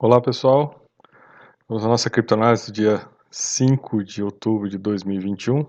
Olá 0.00 0.20
pessoal, 0.20 0.80
vamos 1.68 1.84
à 1.84 1.88
nossa 1.88 2.08
criptonálise 2.08 2.66
do 2.66 2.72
dia 2.72 3.04
5 3.32 4.04
de 4.04 4.22
outubro 4.22 4.68
de 4.68 4.78
2021. 4.78 5.66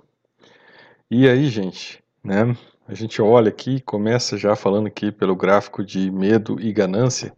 E 1.10 1.28
aí, 1.28 1.48
gente, 1.48 2.04
né? 2.24 2.56
A 2.88 2.94
gente 2.94 3.24
olha 3.24 3.50
aqui, 3.50 3.82
começa 3.82 4.38
já 4.38 4.56
falando 4.56 4.86
aqui 4.86 5.12
pelo 5.12 5.36
gráfico 5.36 5.84
de 5.84 6.12
medo 6.12 6.62
e 6.62 6.72
ganância. 6.72 7.34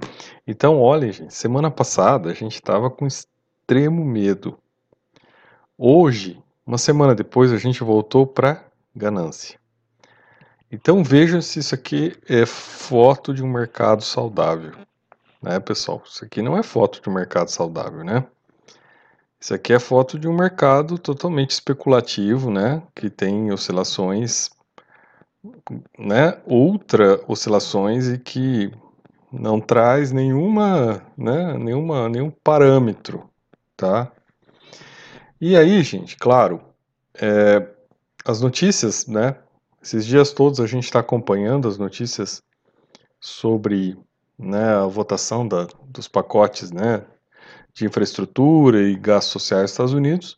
Então, 0.46 0.82
olhem, 0.82 1.14
gente, 1.14 1.34
semana 1.34 1.72
passada 1.72 2.30
a 2.30 2.34
gente 2.34 2.56
estava 2.56 2.90
com 2.90 3.08
extremo 3.08 4.04
medo. 4.04 4.60
Hoje, 5.78 6.44
uma 6.68 6.78
semana 6.78 7.16
depois, 7.16 7.54
a 7.54 7.58
gente 7.58 7.86
voltou 7.86 8.28
para 8.28 8.66
ganância. 8.94 9.58
Então 10.70 11.06
vejam 11.06 11.42
se 11.42 11.60
isso 11.60 11.74
aqui 11.74 12.18
é 12.28 12.46
foto 12.46 13.34
de 13.34 13.42
um 13.42 13.50
mercado 13.50 14.04
saudável 14.04 14.74
né, 15.42 15.60
pessoal? 15.60 16.02
Isso 16.06 16.24
aqui 16.24 16.42
não 16.42 16.58
é 16.58 16.64
foto 16.64 17.02
de 17.02 17.10
um 17.10 17.14
mercado 17.14 17.50
saudável, 17.50 18.04
né? 18.04 18.26
Isso 19.40 19.54
aqui 19.56 19.74
é 19.74 19.80
foto 19.80 20.20
de 20.20 20.28
um 20.28 20.36
mercado 20.36 21.00
totalmente 21.00 21.52
especulativo, 21.52 22.52
né? 22.52 22.84
Que 22.96 23.10
tem 23.10 23.52
oscilações, 23.52 24.52
né? 25.98 26.40
Ultra 26.46 27.20
oscilações 27.28 28.08
e 28.08 28.20
que 28.20 28.72
não 29.32 29.60
traz 29.60 30.12
nenhuma, 30.12 31.04
né? 31.18 31.58
Nenhuma, 31.58 32.08
nenhum 32.08 32.30
parâmetro, 32.30 33.28
tá? 33.76 34.12
E 35.40 35.58
aí, 35.58 35.82
gente, 35.82 36.18
claro, 36.18 36.62
é, 37.20 37.68
as 38.24 38.42
notícias, 38.42 39.08
né? 39.08 39.36
Esses 39.82 40.06
dias 40.06 40.32
todos 40.32 40.60
a 40.60 40.68
gente 40.68 40.84
está 40.84 41.00
acompanhando 41.00 41.68
as 41.68 41.80
notícias 41.80 42.44
sobre 43.20 43.98
né, 44.42 44.76
a 44.76 44.88
votação 44.88 45.48
da, 45.48 45.68
dos 45.86 46.08
pacotes 46.08 46.72
né, 46.72 47.04
de 47.74 47.86
infraestrutura 47.86 48.82
e 48.82 48.96
gastos 48.96 49.32
sociais 49.34 49.64
dos 49.64 49.72
Estados 49.72 49.94
Unidos. 49.94 50.38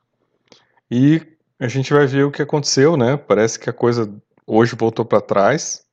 E 0.92 1.22
a 1.60 1.68
gente 1.68 1.94
vai 1.94 2.06
ver 2.06 2.24
o 2.24 2.32
que 2.32 2.42
aconteceu, 2.42 2.98
né? 2.98 3.16
Parece 3.16 3.58
que 3.58 3.70
a 3.70 3.74
coisa 3.74 4.14
hoje 4.46 4.76
voltou 4.76 5.06
para 5.06 5.22
trás, 5.22 5.86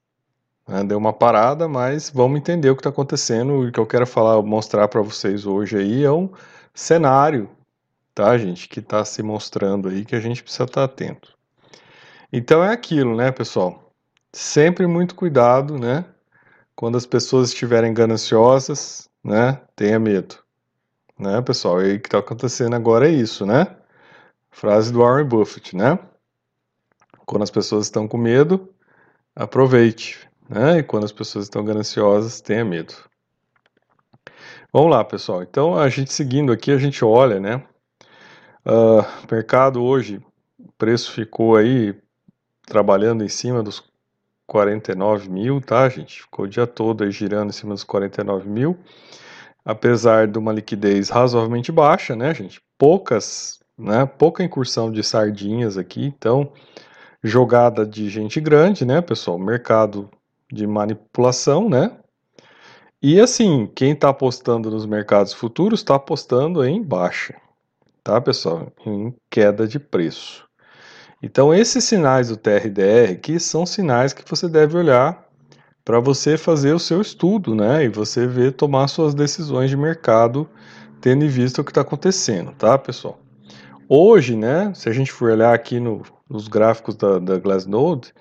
né, 0.66 0.82
deu 0.84 0.98
uma 0.98 1.12
parada, 1.12 1.68
mas 1.68 2.10
vamos 2.10 2.38
entender 2.38 2.70
o 2.70 2.74
que 2.74 2.80
está 2.80 2.90
acontecendo. 2.90 3.60
O 3.60 3.72
que 3.72 3.78
eu 3.78 3.86
quero 3.86 4.06
falar, 4.06 4.42
mostrar 4.42 4.88
para 4.88 5.00
vocês 5.00 5.46
hoje 5.46 5.76
aí 5.76 6.04
é 6.04 6.10
um 6.10 6.28
cenário, 6.74 7.48
tá, 8.14 8.36
gente, 8.36 8.68
que 8.68 8.80
está 8.80 9.04
se 9.04 9.22
mostrando 9.22 9.88
aí 9.88 10.04
que 10.04 10.16
a 10.16 10.20
gente 10.20 10.42
precisa 10.42 10.64
estar 10.64 10.86
tá 10.88 10.92
atento. 10.92 11.36
Então 12.32 12.62
é 12.62 12.72
aquilo, 12.72 13.16
né, 13.16 13.30
pessoal? 13.32 13.92
Sempre 14.32 14.86
muito 14.86 15.14
cuidado, 15.14 15.78
né? 15.78 16.04
Quando 16.80 16.96
as 16.96 17.04
pessoas 17.04 17.50
estiverem 17.50 17.92
gananciosas, 17.92 19.06
né, 19.22 19.60
tenha 19.76 19.98
medo. 19.98 20.36
Né, 21.18 21.42
pessoal? 21.42 21.82
E 21.82 21.96
o 21.96 22.00
que 22.00 22.08
está 22.08 22.20
acontecendo 22.20 22.74
agora 22.74 23.06
é 23.06 23.12
isso, 23.12 23.44
né? 23.44 23.76
Frase 24.50 24.90
do 24.90 25.00
Warren 25.00 25.26
Buffett, 25.26 25.76
né? 25.76 25.98
Quando 27.26 27.42
as 27.42 27.50
pessoas 27.50 27.84
estão 27.84 28.08
com 28.08 28.16
medo, 28.16 28.72
aproveite. 29.36 30.26
Né? 30.48 30.78
E 30.78 30.82
quando 30.82 31.04
as 31.04 31.12
pessoas 31.12 31.44
estão 31.44 31.62
gananciosas, 31.62 32.40
tenha 32.40 32.64
medo. 32.64 32.94
Vamos 34.72 34.90
lá, 34.90 35.04
pessoal. 35.04 35.42
Então, 35.42 35.76
a 35.76 35.86
gente 35.90 36.10
seguindo 36.10 36.50
aqui, 36.50 36.72
a 36.72 36.78
gente 36.78 37.04
olha, 37.04 37.38
né? 37.38 37.62
Uh, 38.64 39.04
mercado 39.30 39.82
hoje, 39.82 40.18
preço 40.78 41.12
ficou 41.12 41.56
aí 41.56 41.94
trabalhando 42.64 43.22
em 43.22 43.28
cima 43.28 43.62
dos 43.62 43.89
49 44.50 45.30
mil, 45.30 45.60
tá, 45.60 45.88
gente? 45.88 46.22
Ficou 46.22 46.44
o 46.44 46.48
dia 46.48 46.66
todo 46.66 47.04
aí 47.04 47.12
girando 47.12 47.50
em 47.50 47.52
cima 47.52 47.72
dos 47.72 47.84
49 47.84 48.48
mil. 48.48 48.76
Apesar 49.64 50.26
de 50.26 50.36
uma 50.40 50.52
liquidez 50.52 51.08
razoavelmente 51.08 51.70
baixa, 51.70 52.16
né, 52.16 52.34
gente? 52.34 52.60
Poucas, 52.76 53.60
né? 53.78 54.04
Pouca 54.04 54.42
incursão 54.42 54.90
de 54.90 55.04
sardinhas 55.04 55.78
aqui, 55.78 56.04
então 56.04 56.52
jogada 57.22 57.86
de 57.86 58.08
gente 58.08 58.40
grande, 58.40 58.84
né, 58.84 59.00
pessoal? 59.00 59.38
Mercado 59.38 60.10
de 60.52 60.66
manipulação, 60.66 61.68
né? 61.68 61.96
E 63.00 63.20
assim, 63.20 63.70
quem 63.72 63.92
está 63.92 64.08
apostando 64.08 64.68
nos 64.68 64.84
mercados 64.84 65.32
futuros 65.32 65.78
está 65.78 65.94
apostando 65.94 66.64
em 66.64 66.82
baixa, 66.82 67.36
tá, 68.02 68.20
pessoal? 68.20 68.72
Em 68.84 69.14
queda 69.30 69.68
de 69.68 69.78
preço. 69.78 70.49
Então, 71.22 71.52
esses 71.52 71.84
sinais 71.84 72.28
do 72.28 72.36
TRDR 72.36 73.18
que 73.20 73.38
são 73.38 73.66
sinais 73.66 74.12
que 74.12 74.28
você 74.28 74.48
deve 74.48 74.76
olhar 74.76 75.26
para 75.84 76.00
você 76.00 76.38
fazer 76.38 76.72
o 76.72 76.78
seu 76.78 77.00
estudo, 77.00 77.54
né? 77.54 77.84
E 77.84 77.88
você 77.88 78.26
ver, 78.26 78.52
tomar 78.52 78.88
suas 78.88 79.14
decisões 79.14 79.68
de 79.68 79.76
mercado, 79.76 80.48
tendo 81.00 81.24
em 81.24 81.28
vista 81.28 81.60
o 81.60 81.64
que 81.64 81.70
está 81.70 81.80
acontecendo, 81.80 82.52
tá, 82.52 82.78
pessoal? 82.78 83.18
Hoje, 83.88 84.36
né, 84.36 84.72
se 84.74 84.88
a 84.88 84.92
gente 84.92 85.10
for 85.10 85.30
olhar 85.30 85.52
aqui 85.52 85.80
no, 85.80 86.02
nos 86.28 86.46
gráficos 86.46 86.94
da, 86.94 87.18
da 87.18 87.38
Glassnode, 87.38 88.14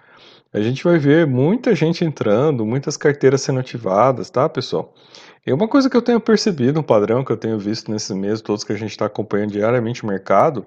a 0.51 0.59
gente 0.59 0.83
vai 0.83 0.97
ver 0.97 1.27
muita 1.27 1.75
gente 1.75 2.03
entrando, 2.03 2.65
muitas 2.65 2.97
carteiras 2.97 3.41
sendo 3.41 3.59
ativadas, 3.59 4.31
tá, 4.31 4.49
pessoal? 4.49 4.93
E 5.45 5.53
uma 5.53 5.67
coisa 5.67 5.89
que 5.89 5.95
eu 5.95 6.01
tenho 6.01 6.19
percebido, 6.19 6.79
um 6.79 6.83
padrão 6.83 7.23
que 7.23 7.31
eu 7.31 7.37
tenho 7.37 7.59
visto 7.59 7.91
nesses 7.91 8.15
meses 8.15 8.41
todos 8.41 8.63
que 8.63 8.73
a 8.73 8.77
gente 8.77 8.91
está 8.91 9.05
acompanhando 9.05 9.51
diariamente 9.51 10.03
o 10.03 10.07
mercado, 10.07 10.65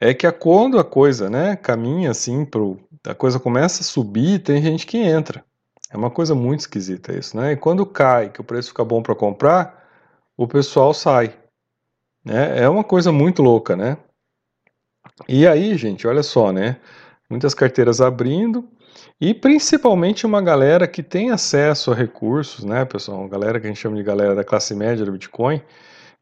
é 0.00 0.12
que 0.12 0.26
a, 0.26 0.32
quando 0.32 0.78
a 0.78 0.84
coisa 0.84 1.30
né, 1.30 1.56
caminha 1.56 2.10
assim, 2.10 2.44
pro, 2.44 2.78
a 3.06 3.14
coisa 3.14 3.38
começa 3.38 3.82
a 3.82 3.84
subir, 3.84 4.40
tem 4.40 4.62
gente 4.62 4.86
que 4.86 4.98
entra. 4.98 5.44
É 5.90 5.96
uma 5.96 6.10
coisa 6.10 6.34
muito 6.34 6.60
esquisita 6.60 7.12
isso, 7.16 7.36
né? 7.36 7.52
E 7.52 7.56
quando 7.56 7.86
cai, 7.86 8.28
que 8.28 8.40
o 8.40 8.44
preço 8.44 8.70
fica 8.70 8.84
bom 8.84 9.02
para 9.02 9.14
comprar, 9.14 9.84
o 10.36 10.48
pessoal 10.48 10.92
sai. 10.92 11.34
Né? 12.24 12.62
É 12.62 12.68
uma 12.68 12.82
coisa 12.82 13.12
muito 13.12 13.42
louca, 13.42 13.76
né? 13.76 13.96
E 15.28 15.46
aí, 15.46 15.76
gente, 15.76 16.06
olha 16.06 16.22
só, 16.22 16.50
né? 16.50 16.78
Muitas 17.30 17.54
carteiras 17.54 18.00
abrindo 18.00 18.68
e 19.20 19.32
principalmente 19.32 20.26
uma 20.26 20.42
galera 20.42 20.88
que 20.88 21.02
tem 21.02 21.30
acesso 21.30 21.92
a 21.92 21.94
recursos, 21.94 22.64
né, 22.64 22.84
pessoal? 22.84 23.20
Uma 23.20 23.28
galera 23.28 23.60
que 23.60 23.66
a 23.66 23.68
gente 23.68 23.80
chama 23.80 23.96
de 23.96 24.02
galera 24.02 24.34
da 24.34 24.44
classe 24.44 24.74
média 24.74 25.04
do 25.04 25.12
Bitcoin, 25.12 25.62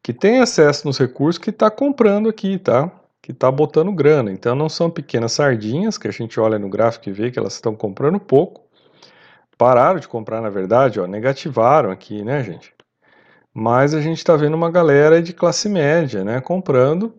que 0.02 0.12
tem 0.12 0.40
acesso 0.40 0.86
nos 0.86 0.98
recursos 0.98 1.38
que 1.38 1.50
está 1.50 1.70
comprando 1.70 2.28
aqui, 2.28 2.58
tá? 2.58 2.90
Que 3.22 3.30
está 3.30 3.50
botando 3.50 3.92
grana. 3.92 4.32
Então 4.32 4.54
não 4.56 4.68
são 4.68 4.90
pequenas 4.90 5.32
sardinhas 5.32 5.96
que 5.96 6.08
a 6.08 6.10
gente 6.10 6.40
olha 6.40 6.58
no 6.58 6.68
gráfico 6.68 7.08
e 7.08 7.12
vê 7.12 7.30
que 7.30 7.38
elas 7.38 7.54
estão 7.54 7.74
comprando 7.74 8.18
pouco. 8.18 8.62
Pararam 9.56 10.00
de 10.00 10.08
comprar, 10.08 10.40
na 10.40 10.50
verdade, 10.50 10.98
ó, 11.00 11.06
negativaram 11.06 11.90
aqui, 11.90 12.24
né, 12.24 12.42
gente? 12.42 12.74
Mas 13.54 13.94
a 13.94 14.00
gente 14.00 14.18
está 14.18 14.34
vendo 14.36 14.54
uma 14.54 14.70
galera 14.70 15.22
de 15.22 15.32
classe 15.32 15.68
média, 15.68 16.24
né, 16.24 16.40
comprando 16.40 17.14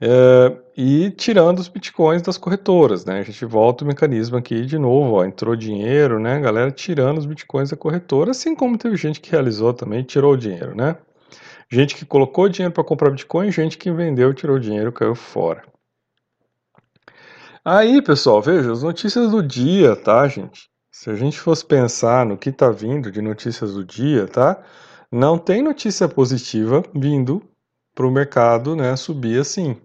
é, 0.00 0.56
e 0.76 1.10
tirando 1.10 1.58
os 1.60 1.68
bitcoins 1.68 2.22
das 2.22 2.38
corretoras, 2.38 3.04
né? 3.04 3.20
A 3.20 3.22
gente 3.22 3.44
volta 3.44 3.84
o 3.84 3.86
mecanismo 3.86 4.36
aqui 4.36 4.64
de 4.66 4.78
novo, 4.78 5.16
ó, 5.16 5.24
entrou 5.24 5.54
dinheiro, 5.54 6.18
né, 6.18 6.40
galera 6.40 6.70
tirando 6.72 7.18
os 7.18 7.26
bitcoins 7.26 7.70
da 7.70 7.76
corretora, 7.76 8.32
assim 8.32 8.54
como 8.56 8.78
teve 8.78 8.96
gente 8.96 9.20
que 9.20 9.30
realizou 9.30 9.72
também, 9.74 10.02
tirou 10.02 10.34
o 10.34 10.36
dinheiro, 10.36 10.74
né? 10.74 10.96
Gente 11.70 11.94
que 11.96 12.04
colocou 12.04 12.48
dinheiro 12.48 12.72
para 12.72 12.84
comprar 12.84 13.10
Bitcoin, 13.10 13.50
gente 13.50 13.78
que 13.78 13.90
vendeu, 13.90 14.32
tirou 14.34 14.58
dinheiro, 14.58 14.92
caiu 14.92 15.14
fora. 15.14 15.62
Aí, 17.64 18.02
pessoal, 18.02 18.42
veja 18.42 18.70
as 18.70 18.82
notícias 18.82 19.30
do 19.30 19.42
dia, 19.42 19.96
tá, 19.96 20.28
gente? 20.28 20.68
Se 20.92 21.10
a 21.10 21.14
gente 21.14 21.40
fosse 21.40 21.64
pensar 21.64 22.26
no 22.26 22.36
que 22.36 22.50
está 22.50 22.70
vindo 22.70 23.10
de 23.10 23.22
notícias 23.22 23.72
do 23.72 23.84
dia, 23.84 24.26
tá? 24.26 24.62
Não 25.10 25.38
tem 25.38 25.62
notícia 25.62 26.08
positiva 26.08 26.82
vindo 26.94 27.42
para 27.94 28.06
o 28.06 28.10
mercado, 28.10 28.76
né, 28.76 28.94
subir 28.96 29.40
assim. 29.40 29.76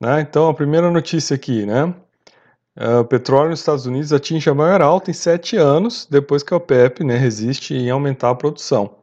Né? 0.00 0.20
Então, 0.20 0.48
a 0.48 0.54
primeira 0.54 0.90
notícia 0.90 1.36
aqui, 1.36 1.64
né? 1.64 1.94
Uh, 2.74 3.00
o 3.00 3.04
petróleo 3.04 3.50
nos 3.50 3.60
Estados 3.60 3.86
Unidos 3.86 4.12
atinge 4.12 4.48
a 4.48 4.54
maior 4.54 4.80
alta 4.80 5.10
em 5.10 5.14
sete 5.14 5.56
anos 5.56 6.06
depois 6.10 6.42
que 6.42 6.54
a 6.54 6.56
OPEP 6.56 7.04
né, 7.04 7.16
resiste 7.16 7.74
em 7.74 7.90
aumentar 7.90 8.30
a 8.30 8.34
produção. 8.34 9.01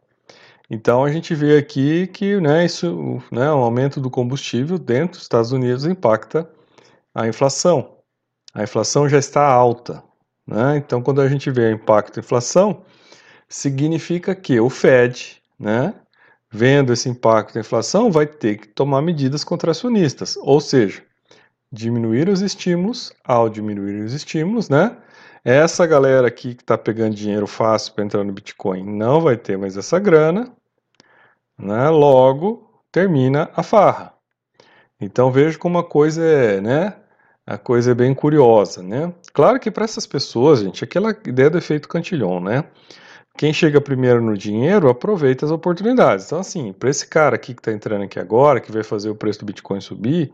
Então 0.69 1.03
a 1.03 1.11
gente 1.11 1.33
vê 1.33 1.57
aqui 1.57 2.07
que 2.07 2.39
né, 2.39 2.65
isso, 2.65 3.21
né, 3.31 3.51
o 3.51 3.57
aumento 3.57 3.99
do 3.99 4.09
combustível 4.09 4.77
dentro 4.77 5.13
dos 5.13 5.23
Estados 5.23 5.51
Unidos 5.51 5.85
impacta 5.85 6.49
a 7.13 7.27
inflação. 7.27 7.97
A 8.53 8.63
inflação 8.63 9.09
já 9.09 9.17
está 9.17 9.45
alta. 9.45 10.03
Né? 10.45 10.77
Então, 10.77 11.01
quando 11.01 11.21
a 11.21 11.29
gente 11.29 11.51
vê 11.51 11.71
o 11.71 11.75
impacto 11.75 12.15
da 12.15 12.21
inflação, 12.21 12.83
significa 13.47 14.33
que 14.35 14.59
o 14.59 14.69
Fed, 14.69 15.41
né, 15.59 15.93
vendo 16.51 16.91
esse 16.91 17.07
impacto 17.07 17.53
da 17.53 17.59
inflação, 17.59 18.11
vai 18.11 18.25
ter 18.25 18.57
que 18.57 18.67
tomar 18.67 19.01
medidas 19.01 19.43
contracionistas, 19.43 20.37
ou 20.37 20.59
seja, 20.59 21.03
diminuir 21.71 22.29
os 22.29 22.41
estímulos. 22.41 23.13
Ao 23.23 23.47
diminuir 23.47 24.03
os 24.03 24.13
estímulos, 24.13 24.69
né, 24.69 24.97
essa 25.43 25.85
galera 25.85 26.27
aqui 26.27 26.55
que 26.55 26.63
está 26.63 26.77
pegando 26.77 27.15
dinheiro 27.15 27.47
fácil 27.47 27.93
para 27.93 28.03
entrar 28.03 28.23
no 28.23 28.33
Bitcoin 28.33 28.83
não 28.83 29.21
vai 29.21 29.37
ter 29.37 29.57
mais 29.57 29.77
essa 29.77 29.99
grana, 29.99 30.51
né? 31.59 31.89
Logo 31.89 32.69
termina 32.91 33.49
a 33.55 33.61
farra. 33.63 34.13
Então 34.99 35.31
vejo 35.31 35.59
como 35.59 35.77
a 35.77 35.83
coisa 35.83 36.23
é, 36.23 36.61
né? 36.61 36.95
A 37.45 37.57
coisa 37.57 37.91
é 37.91 37.95
bem 37.95 38.13
curiosa, 38.13 38.83
né? 38.83 39.13
Claro 39.33 39.59
que 39.59 39.71
para 39.71 39.85
essas 39.85 40.05
pessoas, 40.05 40.59
gente, 40.59 40.83
aquela 40.83 41.11
ideia 41.25 41.49
do 41.49 41.57
efeito 41.57 41.87
cantilhão, 41.87 42.39
né? 42.39 42.63
quem 43.39 43.53
chega 43.53 43.79
primeiro 43.79 44.21
no 44.21 44.37
dinheiro 44.37 44.89
aproveita 44.89 45.45
as 45.45 45.51
oportunidades. 45.51 46.25
Então, 46.25 46.39
assim, 46.39 46.73
para 46.73 46.89
esse 46.89 47.07
cara 47.07 47.37
aqui 47.37 47.53
que 47.53 47.61
está 47.61 47.71
entrando 47.71 48.03
aqui 48.03 48.19
agora, 48.19 48.59
que 48.59 48.69
vai 48.69 48.83
fazer 48.83 49.09
o 49.09 49.15
preço 49.15 49.39
do 49.39 49.45
Bitcoin 49.45 49.79
subir, 49.79 50.33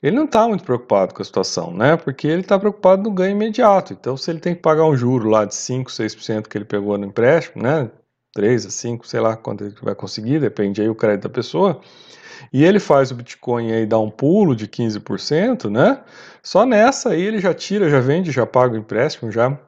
ele 0.00 0.14
não 0.14 0.24
está 0.24 0.46
muito 0.46 0.62
preocupado 0.62 1.12
com 1.12 1.20
a 1.20 1.24
situação, 1.24 1.72
né? 1.72 1.96
Porque 1.96 2.28
ele 2.28 2.42
está 2.42 2.56
preocupado 2.56 3.02
no 3.02 3.10
ganho 3.10 3.32
imediato. 3.32 3.92
Então, 3.92 4.16
se 4.16 4.30
ele 4.30 4.38
tem 4.38 4.54
que 4.54 4.60
pagar 4.62 4.84
um 4.84 4.96
juro 4.96 5.28
lá 5.28 5.44
de 5.44 5.54
5, 5.56 5.90
6% 5.90 6.46
que 6.46 6.56
ele 6.56 6.64
pegou 6.64 6.96
no 6.96 7.06
empréstimo, 7.06 7.60
né? 7.60 7.90
3 8.34 8.66
a 8.66 8.70
5, 8.70 9.06
sei 9.06 9.20
lá 9.20 9.36
quanto 9.36 9.64
ele 9.64 9.74
vai 9.82 9.94
conseguir, 9.94 10.40
depende 10.40 10.80
aí 10.80 10.88
o 10.88 10.94
crédito 10.94 11.24
da 11.24 11.28
pessoa. 11.28 11.80
E 12.52 12.64
ele 12.64 12.78
faz 12.78 13.10
o 13.10 13.14
Bitcoin 13.14 13.72
aí 13.72 13.86
dar 13.86 13.98
um 13.98 14.10
pulo 14.10 14.54
de 14.54 14.68
15%, 14.68 15.68
né? 15.70 16.02
Só 16.42 16.64
nessa 16.64 17.10
aí 17.10 17.22
ele 17.22 17.40
já 17.40 17.52
tira, 17.52 17.90
já 17.90 18.00
vende, 18.00 18.30
já 18.30 18.46
paga 18.46 18.74
o 18.74 18.78
empréstimo, 18.78 19.32
já 19.32 19.58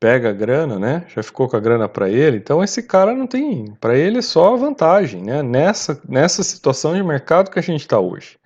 pega 0.00 0.30
a 0.30 0.32
grana, 0.32 0.78
né? 0.78 1.04
Já 1.08 1.22
ficou 1.22 1.48
com 1.48 1.56
a 1.56 1.60
grana 1.60 1.88
para 1.88 2.08
ele. 2.08 2.36
Então 2.36 2.62
esse 2.62 2.82
cara 2.82 3.14
não 3.14 3.26
tem, 3.26 3.74
para 3.80 3.96
ele 3.96 4.18
é 4.18 4.22
só 4.22 4.56
vantagem, 4.56 5.22
né? 5.22 5.42
Nessa 5.42 6.00
nessa 6.08 6.42
situação 6.42 6.94
de 6.94 7.02
mercado 7.02 7.50
que 7.50 7.58
a 7.58 7.62
gente 7.62 7.80
está 7.80 7.98
hoje. 7.98 8.38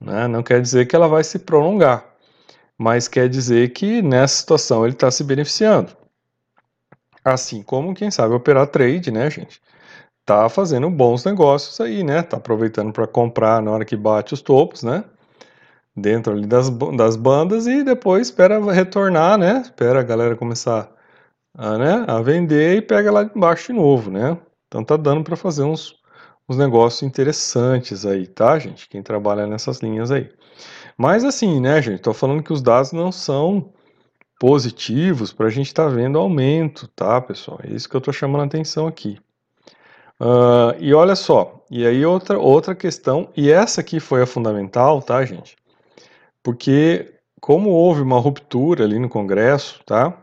Né? 0.00 0.28
Não 0.28 0.42
quer 0.42 0.60
dizer 0.60 0.86
que 0.86 0.94
ela 0.94 1.08
vai 1.08 1.24
se 1.24 1.38
prolongar, 1.38 2.04
mas 2.78 3.08
quer 3.08 3.28
dizer 3.28 3.72
que 3.72 4.02
nessa 4.02 4.36
situação 4.36 4.84
ele 4.84 4.94
está 4.94 5.10
se 5.10 5.24
beneficiando. 5.24 5.96
Assim 7.24 7.62
como 7.62 7.94
quem 7.94 8.10
sabe 8.10 8.34
operar 8.34 8.66
trade, 8.68 9.10
né, 9.10 9.30
gente? 9.30 9.60
Tá 10.24 10.48
fazendo 10.48 10.90
bons 10.90 11.24
negócios 11.24 11.80
aí, 11.80 12.02
né? 12.04 12.22
Tá 12.22 12.36
aproveitando 12.36 12.92
para 12.92 13.06
comprar 13.06 13.62
na 13.62 13.70
hora 13.70 13.84
que 13.84 13.96
bate 13.96 14.34
os 14.34 14.42
topos, 14.42 14.82
né? 14.82 15.04
dentro 15.96 16.32
ali 16.32 16.46
das, 16.46 16.70
das 16.70 17.16
bandas 17.16 17.66
e 17.66 17.84
depois 17.84 18.28
espera 18.28 18.60
retornar, 18.72 19.38
né? 19.38 19.60
Espera 19.60 20.00
a 20.00 20.02
galera 20.02 20.36
começar 20.36 20.90
a, 21.56 21.78
né, 21.78 22.04
a 22.08 22.20
vender 22.20 22.76
e 22.76 22.82
pega 22.82 23.12
lá 23.12 23.22
embaixo 23.34 23.72
de 23.72 23.78
novo, 23.78 24.10
né? 24.10 24.36
Então 24.68 24.84
tá 24.84 24.96
dando 24.96 25.22
para 25.22 25.36
fazer 25.36 25.62
uns, 25.62 25.96
uns 26.48 26.56
negócios 26.56 27.02
interessantes 27.02 28.04
aí, 28.04 28.26
tá, 28.26 28.58
gente? 28.58 28.88
Quem 28.88 29.02
trabalha 29.02 29.46
nessas 29.46 29.80
linhas 29.80 30.10
aí. 30.10 30.30
Mas 30.96 31.24
assim, 31.24 31.60
né, 31.60 31.80
gente? 31.82 32.00
Tô 32.00 32.14
falando 32.14 32.42
que 32.42 32.52
os 32.52 32.62
dados 32.62 32.92
não 32.92 33.12
são 33.12 33.72
positivos 34.38 35.32
para 35.32 35.46
a 35.46 35.50
gente 35.50 35.66
estar 35.66 35.88
tá 35.88 35.94
vendo 35.94 36.18
aumento, 36.18 36.88
tá, 36.88 37.20
pessoal? 37.20 37.60
É 37.62 37.70
isso 37.70 37.88
que 37.88 37.96
eu 37.96 38.00
tô 38.00 38.12
chamando 38.12 38.42
a 38.42 38.46
atenção 38.46 38.86
aqui. 38.86 39.18
Uh, 40.20 40.74
e 40.78 40.94
olha 40.94 41.16
só, 41.16 41.64
e 41.70 41.86
aí 41.86 42.04
outra, 42.06 42.38
outra 42.38 42.74
questão, 42.74 43.28
e 43.36 43.50
essa 43.50 43.80
aqui 43.80 43.98
foi 43.98 44.22
a 44.22 44.26
fundamental, 44.26 45.02
tá, 45.02 45.24
gente? 45.24 45.56
porque 46.44 47.14
como 47.40 47.70
houve 47.70 48.02
uma 48.02 48.20
ruptura 48.20 48.84
ali 48.84 48.98
no 48.98 49.08
Congresso, 49.08 49.80
tá? 49.84 50.16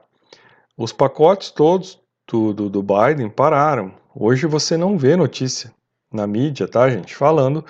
Os 0.77 0.93
pacotes 0.93 1.49
todos 1.49 1.99
do, 2.31 2.53
do, 2.53 2.69
do 2.69 2.83
Biden 2.83 3.29
pararam. 3.29 3.91
Hoje 4.15 4.45
você 4.45 4.77
não 4.77 4.97
vê 4.97 5.15
notícia 5.15 5.73
na 6.13 6.25
mídia, 6.25 6.67
tá, 6.67 6.89
gente? 6.89 7.15
Falando 7.15 7.65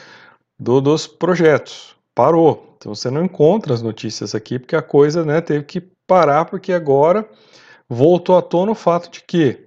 do, 0.60 0.82
dos 0.82 1.08
projetos. 1.08 1.96
Parou. 2.14 2.76
Então 2.78 2.94
você 2.94 3.10
não 3.10 3.24
encontra 3.24 3.74
as 3.74 3.82
notícias 3.82 4.36
aqui, 4.36 4.60
porque 4.60 4.76
a 4.76 4.82
coisa 4.82 5.24
né, 5.24 5.40
teve 5.40 5.64
que 5.64 5.82
parar, 6.12 6.44
porque 6.44 6.74
agora 6.74 7.26
voltou 7.88 8.38
à 8.38 8.42
tona 8.42 8.74
o 8.74 8.76
fato 8.76 9.10
de 9.10 9.24
que 9.24 9.66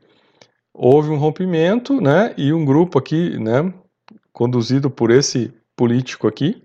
houve 0.74 1.08
um 1.08 1.16
rompimento, 1.16 2.02
né? 2.02 2.34
E 2.36 2.52
um 2.52 2.66
grupo 2.66 2.98
aqui, 2.98 3.38
né? 3.38 3.72
Conduzido 4.30 4.90
por 4.90 5.10
esse 5.10 5.54
político 5.74 6.28
aqui, 6.28 6.62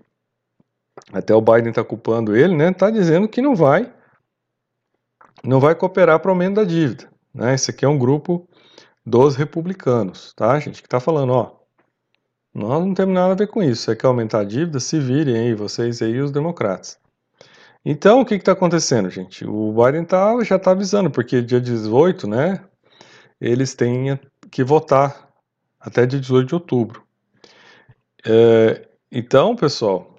até 1.10 1.34
o 1.34 1.40
Biden 1.40 1.70
está 1.70 1.82
culpando 1.82 2.36
ele, 2.36 2.54
né? 2.54 2.68
Está 2.68 2.90
dizendo 2.90 3.26
que 3.26 3.40
não 3.40 3.56
vai, 3.56 3.90
não 5.42 5.58
vai 5.58 5.74
cooperar 5.74 6.20
para 6.20 6.28
o 6.28 6.32
aumento 6.32 6.56
da 6.56 6.64
dívida. 6.64 7.10
Né? 7.32 7.54
Esse 7.54 7.70
aqui 7.70 7.86
é 7.86 7.88
um 7.88 7.98
grupo 7.98 8.46
dos 9.06 9.34
republicanos, 9.34 10.34
tá, 10.34 10.60
gente? 10.60 10.82
Que 10.82 10.88
está 10.88 11.00
falando, 11.00 11.32
ó, 11.32 11.56
nós 12.52 12.84
não 12.84 12.92
temos 12.92 13.14
nada 13.14 13.32
a 13.32 13.36
ver 13.36 13.46
com 13.46 13.62
isso. 13.62 13.84
Você 13.84 13.96
quer 13.96 14.08
aumentar 14.08 14.40
a 14.40 14.44
dívida? 14.44 14.78
Se 14.78 15.00
virem 15.00 15.38
aí, 15.38 15.54
vocês 15.54 16.02
aí 16.02 16.20
os 16.20 16.30
democratas. 16.30 17.00
Então, 17.84 18.20
o 18.20 18.26
que 18.26 18.34
está 18.34 18.52
acontecendo, 18.52 19.08
gente? 19.08 19.46
O 19.46 19.72
Biden 19.72 20.04
tá, 20.04 20.42
já 20.44 20.56
está 20.56 20.72
avisando, 20.72 21.10
porque 21.10 21.40
dia 21.40 21.60
18, 21.60 22.26
né, 22.26 22.64
eles 23.40 23.74
têm 23.74 24.18
que 24.50 24.62
votar 24.62 25.30
até 25.80 26.04
dia 26.06 26.20
18 26.20 26.48
de 26.48 26.54
outubro. 26.54 27.02
É, 28.26 28.86
então, 29.10 29.56
pessoal, 29.56 30.16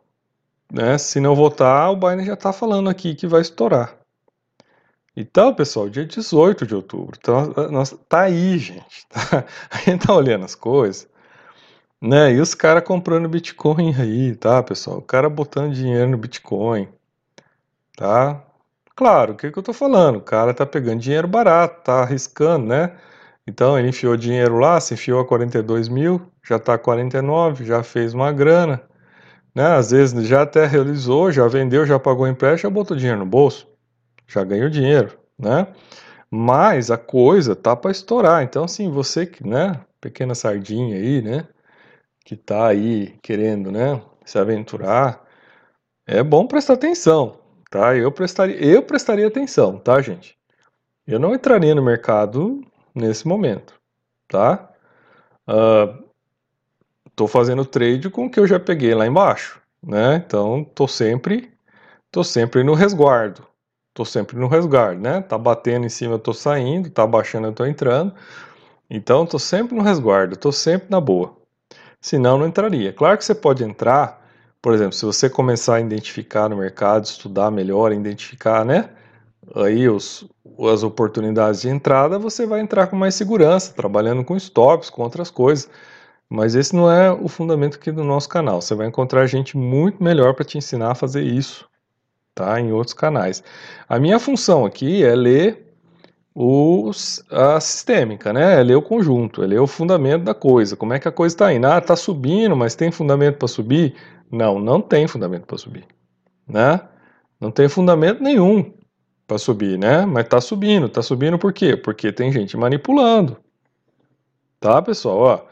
né? 0.71 0.97
Se 0.97 1.19
não 1.19 1.35
votar, 1.35 1.91
o 1.91 1.95
Biden 1.95 2.25
já 2.25 2.33
está 2.33 2.51
falando 2.53 2.89
aqui 2.89 3.13
que 3.13 3.27
vai 3.27 3.41
estourar. 3.41 3.97
Então, 5.15 5.53
pessoal, 5.53 5.89
dia 5.89 6.05
18 6.05 6.65
de 6.65 6.73
outubro, 6.73 7.17
então, 7.19 7.53
nós, 7.69 7.93
tá 8.07 8.21
aí, 8.21 8.57
gente. 8.57 9.05
Tá, 9.09 9.45
a 9.69 9.77
gente 9.79 10.07
tá 10.07 10.13
olhando 10.13 10.45
as 10.45 10.55
coisas, 10.55 11.07
né? 12.01 12.33
E 12.33 12.39
os 12.39 12.55
caras 12.55 12.83
comprando 12.83 13.29
Bitcoin 13.29 13.93
aí, 13.99 14.35
tá, 14.35 14.63
pessoal? 14.63 14.99
O 14.99 15.01
cara 15.01 15.29
botando 15.29 15.73
dinheiro 15.73 16.09
no 16.09 16.17
Bitcoin, 16.17 16.87
tá? 17.95 18.43
Claro, 18.95 19.33
o 19.33 19.35
que, 19.38 19.51
que 19.51 19.57
eu 19.59 19.63
tô 19.63 19.73
falando? 19.73 20.17
O 20.17 20.21
cara 20.21 20.53
tá 20.53 20.65
pegando 20.65 20.99
dinheiro 20.99 21.27
barato, 21.27 21.83
tá 21.83 22.01
arriscando, 22.03 22.67
né? 22.67 22.95
Então 23.47 23.77
ele 23.77 23.89
enfiou 23.89 24.15
dinheiro 24.17 24.59
lá, 24.59 24.79
se 24.79 24.93
enfiou 24.93 25.19
a 25.21 25.27
42 25.27 25.89
mil, 25.89 26.21
já 26.43 26.59
tá 26.59 26.77
49, 26.77 27.65
já 27.65 27.83
fez 27.83 28.13
uma 28.13 28.31
grana. 28.31 28.81
Né? 29.55 29.65
Às 29.65 29.91
vezes 29.91 30.27
já 30.27 30.43
até 30.43 30.65
realizou, 30.65 31.31
já 31.31 31.47
vendeu, 31.47 31.85
já 31.85 31.99
pagou 31.99 32.27
empréstimo, 32.27 32.71
já 32.71 32.73
botou 32.73 32.97
dinheiro 32.97 33.19
no 33.19 33.25
bolso, 33.25 33.67
já 34.27 34.44
ganhou 34.44 34.69
dinheiro, 34.69 35.17
né? 35.39 35.67
Mas 36.31 36.91
a 36.91 36.97
coisa 36.97 37.55
tá 37.55 37.75
para 37.75 37.91
estourar. 37.91 38.44
Então, 38.44 38.63
assim, 38.65 38.89
você 38.89 39.25
que, 39.25 39.47
né, 39.47 39.81
pequena 40.01 40.35
sardinha 40.35 40.95
aí, 40.97 41.21
né, 41.21 41.47
que 42.25 42.35
tá 42.37 42.67
aí 42.67 43.17
querendo, 43.21 43.71
né, 43.71 44.01
se 44.25 44.37
aventurar, 44.39 45.23
é 46.07 46.23
bom 46.23 46.47
prestar 46.47 46.73
atenção, 46.75 47.40
tá? 47.71 47.95
Eu 47.95 48.12
prestaria, 48.12 48.63
eu 48.63 48.83
prestaria 48.83 49.25
atenção, 49.25 49.79
tá, 49.79 50.00
gente? 50.01 50.38
Eu 51.07 51.19
não 51.19 51.33
entraria 51.33 51.73
no 51.73 51.81
mercado 51.81 52.62
nesse 52.94 53.27
momento, 53.27 53.73
tá? 54.27 54.69
Uh, 55.50 56.03
tô 57.15 57.27
fazendo 57.27 57.65
trade 57.65 58.09
com 58.09 58.25
o 58.25 58.29
que 58.29 58.39
eu 58.39 58.45
já 58.45 58.59
peguei 58.59 58.94
lá 58.94 59.07
embaixo, 59.07 59.59
né? 59.81 60.18
Então 60.18 60.63
tô 60.63 60.88
sempre 60.88 61.51
tô 62.12 62.23
sempre 62.23 62.63
no 62.63 62.73
resguardo. 62.73 63.47
Tô 63.94 64.06
sempre 64.06 64.38
no 64.38 64.47
resguardo, 64.47 65.01
né? 65.01 65.21
Tá 65.21 65.38
batendo 65.38 65.85
em 65.85 65.89
cima, 65.89 66.15
eu 66.15 66.19
tô 66.19 66.33
saindo, 66.33 66.89
tá 66.89 67.07
baixando, 67.07 67.47
eu 67.47 67.53
tô 67.53 67.65
entrando. 67.65 68.13
Então 68.89 69.25
tô 69.25 69.39
sempre 69.39 69.75
no 69.75 69.81
resguardo, 69.81 70.35
tô 70.38 70.51
sempre 70.51 70.89
na 70.89 71.00
boa. 71.01 71.35
Senão 72.01 72.38
não 72.38 72.47
entraria. 72.47 72.94
Claro 72.94 73.18
que 73.18 73.25
você 73.25 73.35
pode 73.35 73.63
entrar, 73.63 74.20
por 74.61 74.73
exemplo, 74.73 74.94
se 74.94 75.06
você 75.06 75.30
começar 75.30 75.75
a 75.75 75.81
identificar 75.81 76.47
no 76.47 76.57
mercado, 76.57 77.06
estudar 77.06 77.49
melhor, 77.49 77.91
identificar, 77.91 78.63
né? 78.63 78.89
Aí 79.56 79.89
os, 79.89 80.30
as 80.71 80.83
oportunidades 80.83 81.61
de 81.61 81.69
entrada, 81.69 82.19
você 82.19 82.45
vai 82.45 82.61
entrar 82.61 82.87
com 82.87 82.95
mais 82.95 83.15
segurança, 83.15 83.73
trabalhando 83.73 84.23
com 84.23 84.37
stops, 84.37 84.89
com 84.89 85.01
outras 85.01 85.31
coisas. 85.31 85.69
Mas 86.30 86.56
esse 86.56 86.75
não 86.75 86.89
é 86.89 87.11
o 87.11 87.27
fundamento 87.27 87.75
aqui 87.75 87.91
do 87.91 88.03
nosso 88.03 88.30
canal. 88.30 88.61
Você 88.61 88.75
vai 88.75 88.87
encontrar 88.87 89.25
gente 89.25 89.57
muito 89.57 90.01
melhor 90.01 90.33
para 90.33 90.45
te 90.45 90.57
ensinar 90.57 90.91
a 90.91 90.95
fazer 90.95 91.23
isso, 91.23 91.68
tá? 92.33 92.59
Em 92.59 92.71
outros 92.71 92.94
canais. 92.94 93.44
A 93.89 93.99
minha 93.99 94.19
função 94.19 94.65
aqui 94.65 95.03
é 95.03 95.15
ler 95.15 95.75
os, 96.33 97.25
a 97.30 97.59
sistêmica, 97.59 98.31
né? 98.31 98.61
É 98.61 98.63
ler 98.63 98.75
o 98.75 98.81
conjunto, 98.81 99.44
é 99.44 99.47
ler 99.47 99.59
o 99.59 99.68
fundamento 99.68 100.23
da 100.23 100.33
coisa. 100.33 100.77
Como 100.77 100.94
é 100.94 100.99
que 100.99 101.07
a 101.07 101.11
coisa 101.11 101.35
está 101.35 101.51
indo? 101.51 101.68
Ah, 101.68 101.80
está 101.80 101.95
subindo, 101.95 102.56
mas 102.56 102.75
tem 102.75 102.91
fundamento 102.91 103.37
para 103.37 103.47
subir? 103.47 103.95
Não, 104.31 104.59
não 104.59 104.81
tem 104.81 105.07
fundamento 105.07 105.45
para 105.45 105.57
subir, 105.57 105.85
né? 106.47 106.81
Não 107.40 107.52
tem 107.52 107.68
fundamento 107.68 108.21
nenhum 108.21 108.73
para 109.28 109.38
subir, 109.38 109.78
né? 109.78 110.06
Mas 110.06 110.26
está 110.26 110.40
subindo. 110.40 110.85
Está 110.85 111.02
subindo 111.02 111.38
por 111.38 111.52
quê? 111.52 111.76
Porque 111.76 112.11
tem 112.11 112.31
gente 112.31 112.56
manipulando. 112.56 113.38
Tá, 114.59 114.81
pessoal? 114.81 115.47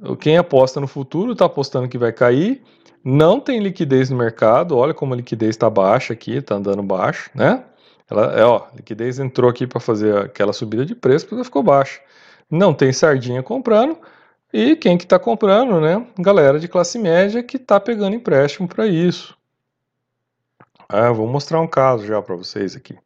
Ó, 0.00 0.14
quem 0.16 0.36
aposta 0.36 0.80
no 0.80 0.86
futuro 0.86 1.32
está 1.32 1.46
apostando 1.46 1.88
que 1.88 1.98
vai 1.98 2.12
cair, 2.12 2.62
não 3.02 3.40
tem 3.40 3.60
liquidez 3.60 4.10
no 4.10 4.16
mercado, 4.16 4.76
olha 4.76 4.94
como 4.94 5.14
a 5.14 5.16
liquidez 5.16 5.50
está 5.50 5.68
baixa 5.68 6.12
aqui, 6.12 6.36
está 6.36 6.54
andando 6.54 6.82
baixo, 6.82 7.30
né? 7.34 7.64
Ela, 8.10 8.38
é, 8.38 8.44
ó, 8.44 8.66
liquidez 8.74 9.18
entrou 9.18 9.50
aqui 9.50 9.66
para 9.66 9.80
fazer 9.80 10.16
aquela 10.16 10.52
subida 10.52 10.84
de 10.86 10.94
preço, 10.94 11.26
porque 11.26 11.44
ficou 11.44 11.62
baixa. 11.62 12.00
Não 12.50 12.72
tem 12.72 12.92
sardinha 12.92 13.42
comprando, 13.42 13.98
e 14.52 14.76
quem 14.76 14.96
que 14.96 15.04
está 15.04 15.18
comprando, 15.18 15.80
né? 15.80 16.06
Galera 16.18 16.58
de 16.58 16.68
classe 16.68 16.98
média 16.98 17.42
que 17.42 17.56
está 17.56 17.78
pegando 17.78 18.16
empréstimo 18.16 18.66
para 18.66 18.86
isso. 18.86 19.36
Ah, 20.88 21.12
vou 21.12 21.26
mostrar 21.26 21.60
um 21.60 21.66
caso 21.66 22.06
já 22.06 22.20
para 22.22 22.34
vocês 22.34 22.74
aqui. 22.74 22.96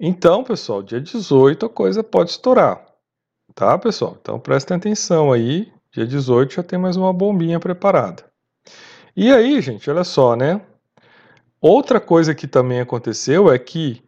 Então, 0.00 0.42
pessoal, 0.42 0.82
dia 0.82 1.00
18 1.00 1.66
a 1.66 1.68
coisa 1.68 2.02
pode 2.02 2.30
estourar. 2.30 2.84
Tá, 3.54 3.78
pessoal? 3.78 4.16
Então 4.20 4.38
prestem 4.38 4.76
atenção 4.76 5.32
aí. 5.32 5.72
Dia 5.90 6.06
18 6.06 6.54
já 6.54 6.62
tem 6.62 6.78
mais 6.78 6.96
uma 6.96 7.12
bombinha 7.12 7.58
preparada. 7.58 8.24
E 9.14 9.32
aí, 9.32 9.60
gente, 9.62 9.88
olha 9.90 10.04
só, 10.04 10.36
né? 10.36 10.60
Outra 11.60 11.98
coisa 11.98 12.34
que 12.34 12.46
também 12.46 12.80
aconteceu 12.80 13.50
é 13.50 13.58
que 13.58 14.05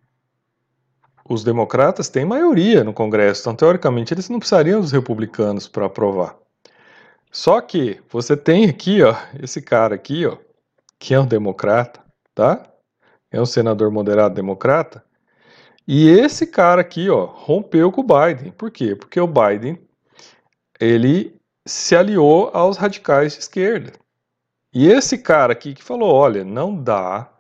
os 1.29 1.45
democratas 1.45 2.09
têm 2.09 2.25
maioria 2.25 2.83
no 2.83 2.93
Congresso, 2.93 3.43
então 3.43 3.55
teoricamente 3.55 4.15
eles 4.15 4.29
não 4.29 4.39
precisariam 4.39 4.81
dos 4.81 4.93
republicanos 4.93 5.69
para 5.69 5.87
aprovar. 5.87 6.37
Só 7.31 7.61
que 7.61 8.01
você 8.09 8.37
tem 8.37 8.69
aqui, 8.69 9.03
ó, 9.03 9.15
esse 9.41 9.61
cara 9.61 9.95
aqui, 9.95 10.25
ó, 10.25 10.39
que 10.99 11.13
é 11.13 11.21
um 11.21 11.27
democrata, 11.27 12.01
tá? 12.35 12.67
É 13.31 13.41
um 13.41 13.47
senador 13.47 13.91
moderado 13.91 14.35
democrata. 14.35 15.05
E 15.87 16.09
esse 16.09 16.47
cara 16.47 16.81
aqui, 16.81 17.11
ó, 17.11 17.27
rompeu 17.27 17.93
com 17.93 18.01
o 18.01 18.05
Biden. 18.05 18.51
Por 18.53 18.71
quê? 18.71 18.97
Porque 18.97 19.21
o 19.21 19.27
Biden 19.27 19.79
ele 20.81 21.39
se 21.67 21.95
aliou 21.95 22.51
aos 22.55 22.79
radicais 22.79 23.35
de 23.35 23.41
esquerda. 23.41 23.93
E 24.73 24.87
esse 24.87 25.19
cara 25.19 25.53
aqui 25.53 25.75
que 25.75 25.83
falou, 25.83 26.13
olha, 26.15 26.45
não 26.45 26.75
dá, 26.75 27.31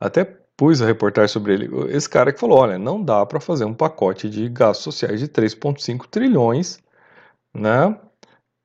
até 0.00 0.37
pus 0.58 0.82
a 0.82 0.86
reportagem 0.86 1.28
sobre 1.28 1.54
ele, 1.54 1.70
esse 1.90 2.10
cara 2.10 2.32
que 2.32 2.40
falou, 2.40 2.58
olha, 2.58 2.76
não 2.76 3.00
dá 3.02 3.24
para 3.24 3.38
fazer 3.38 3.64
um 3.64 3.72
pacote 3.72 4.28
de 4.28 4.48
gastos 4.48 4.82
sociais 4.82 5.20
de 5.20 5.28
3,5 5.28 6.06
trilhões, 6.10 6.80
né, 7.54 7.96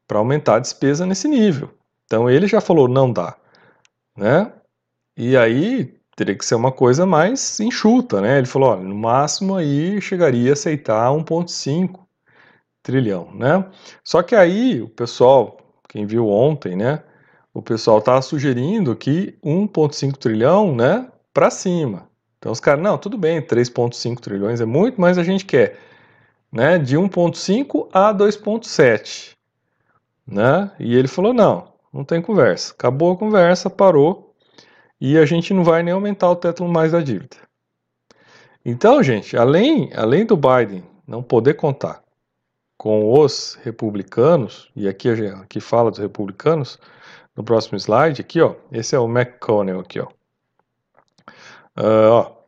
para 0.07 0.17
aumentar 0.17 0.55
a 0.55 0.59
despesa 0.59 1.05
nesse 1.05 1.27
nível. 1.27 1.69
Então 2.05 2.27
ele 2.27 2.47
já 2.47 2.59
falou, 2.59 2.87
não 2.87 3.13
dá, 3.13 3.37
né? 4.17 4.51
E 5.15 5.37
aí 5.37 5.95
teria 6.15 6.35
que 6.35 6.43
ser 6.45 6.55
uma 6.55 6.71
coisa 6.71 7.05
mais 7.05 7.59
enxuta, 7.59 8.19
né? 8.21 8.39
Ele 8.39 8.47
falou, 8.47 8.71
olha, 8.71 8.83
no 8.83 8.95
máximo 8.95 9.55
aí 9.55 10.01
chegaria 10.01 10.49
a 10.51 10.53
aceitar 10.53 11.11
1,5 11.11 11.99
trilhão, 12.81 13.31
né? 13.35 13.65
Só 14.03 14.23
que 14.23 14.35
aí 14.35 14.81
o 14.81 14.89
pessoal, 14.89 15.57
quem 15.87 16.07
viu 16.07 16.27
ontem, 16.27 16.75
né? 16.75 17.03
O 17.53 17.61
pessoal 17.61 18.01
tá 18.01 18.19
sugerindo 18.21 18.95
que 18.95 19.37
1,5 19.43 20.17
trilhão, 20.17 20.75
né? 20.75 21.07
Para 21.33 21.49
cima. 21.49 22.07
Então 22.37 22.51
os 22.51 22.59
caras, 22.59 22.83
não, 22.83 22.97
tudo 22.97 23.17
bem, 23.17 23.41
3,5 23.41 24.19
trilhões 24.19 24.61
é 24.61 24.65
muito, 24.65 24.99
mas 24.99 25.17
a 25.17 25.23
gente 25.23 25.45
quer, 25.45 25.79
né? 26.51 26.77
De 26.77 26.97
1,5 26.97 27.89
a 27.91 28.13
2,7, 28.13 29.35
né? 30.27 30.71
E 30.79 30.95
ele 30.95 31.07
falou, 31.07 31.33
não, 31.33 31.73
não 31.91 32.03
tem 32.03 32.21
conversa. 32.21 32.73
Acabou 32.73 33.13
a 33.13 33.17
conversa, 33.17 33.69
parou 33.69 34.35
e 34.99 35.17
a 35.17 35.25
gente 35.25 35.53
não 35.53 35.63
vai 35.63 35.83
nem 35.83 35.93
aumentar 35.93 36.29
o 36.29 36.35
teto 36.35 36.65
mais 36.65 36.91
da 36.91 37.01
dívida. 37.01 37.37
Então, 38.65 39.03
gente, 39.03 39.35
além, 39.35 39.91
além 39.93 40.25
do 40.25 40.37
Biden 40.37 40.83
não 41.05 41.21
poder 41.21 41.55
contar 41.55 42.01
com 42.77 43.11
os 43.19 43.59
republicanos, 43.63 44.71
e 44.75 44.87
aqui, 44.87 45.09
aqui 45.09 45.59
fala 45.59 45.89
dos 45.89 45.99
republicanos, 45.99 46.79
no 47.35 47.43
próximo 47.43 47.77
slide, 47.77 48.21
aqui, 48.21 48.41
ó, 48.41 48.55
esse 48.71 48.95
é 48.95 48.99
o 48.99 49.07
McConnell 49.07 49.79
aqui, 49.79 49.99
ó. 49.99 50.07
Uh, 51.77 52.09
ó 52.11 52.43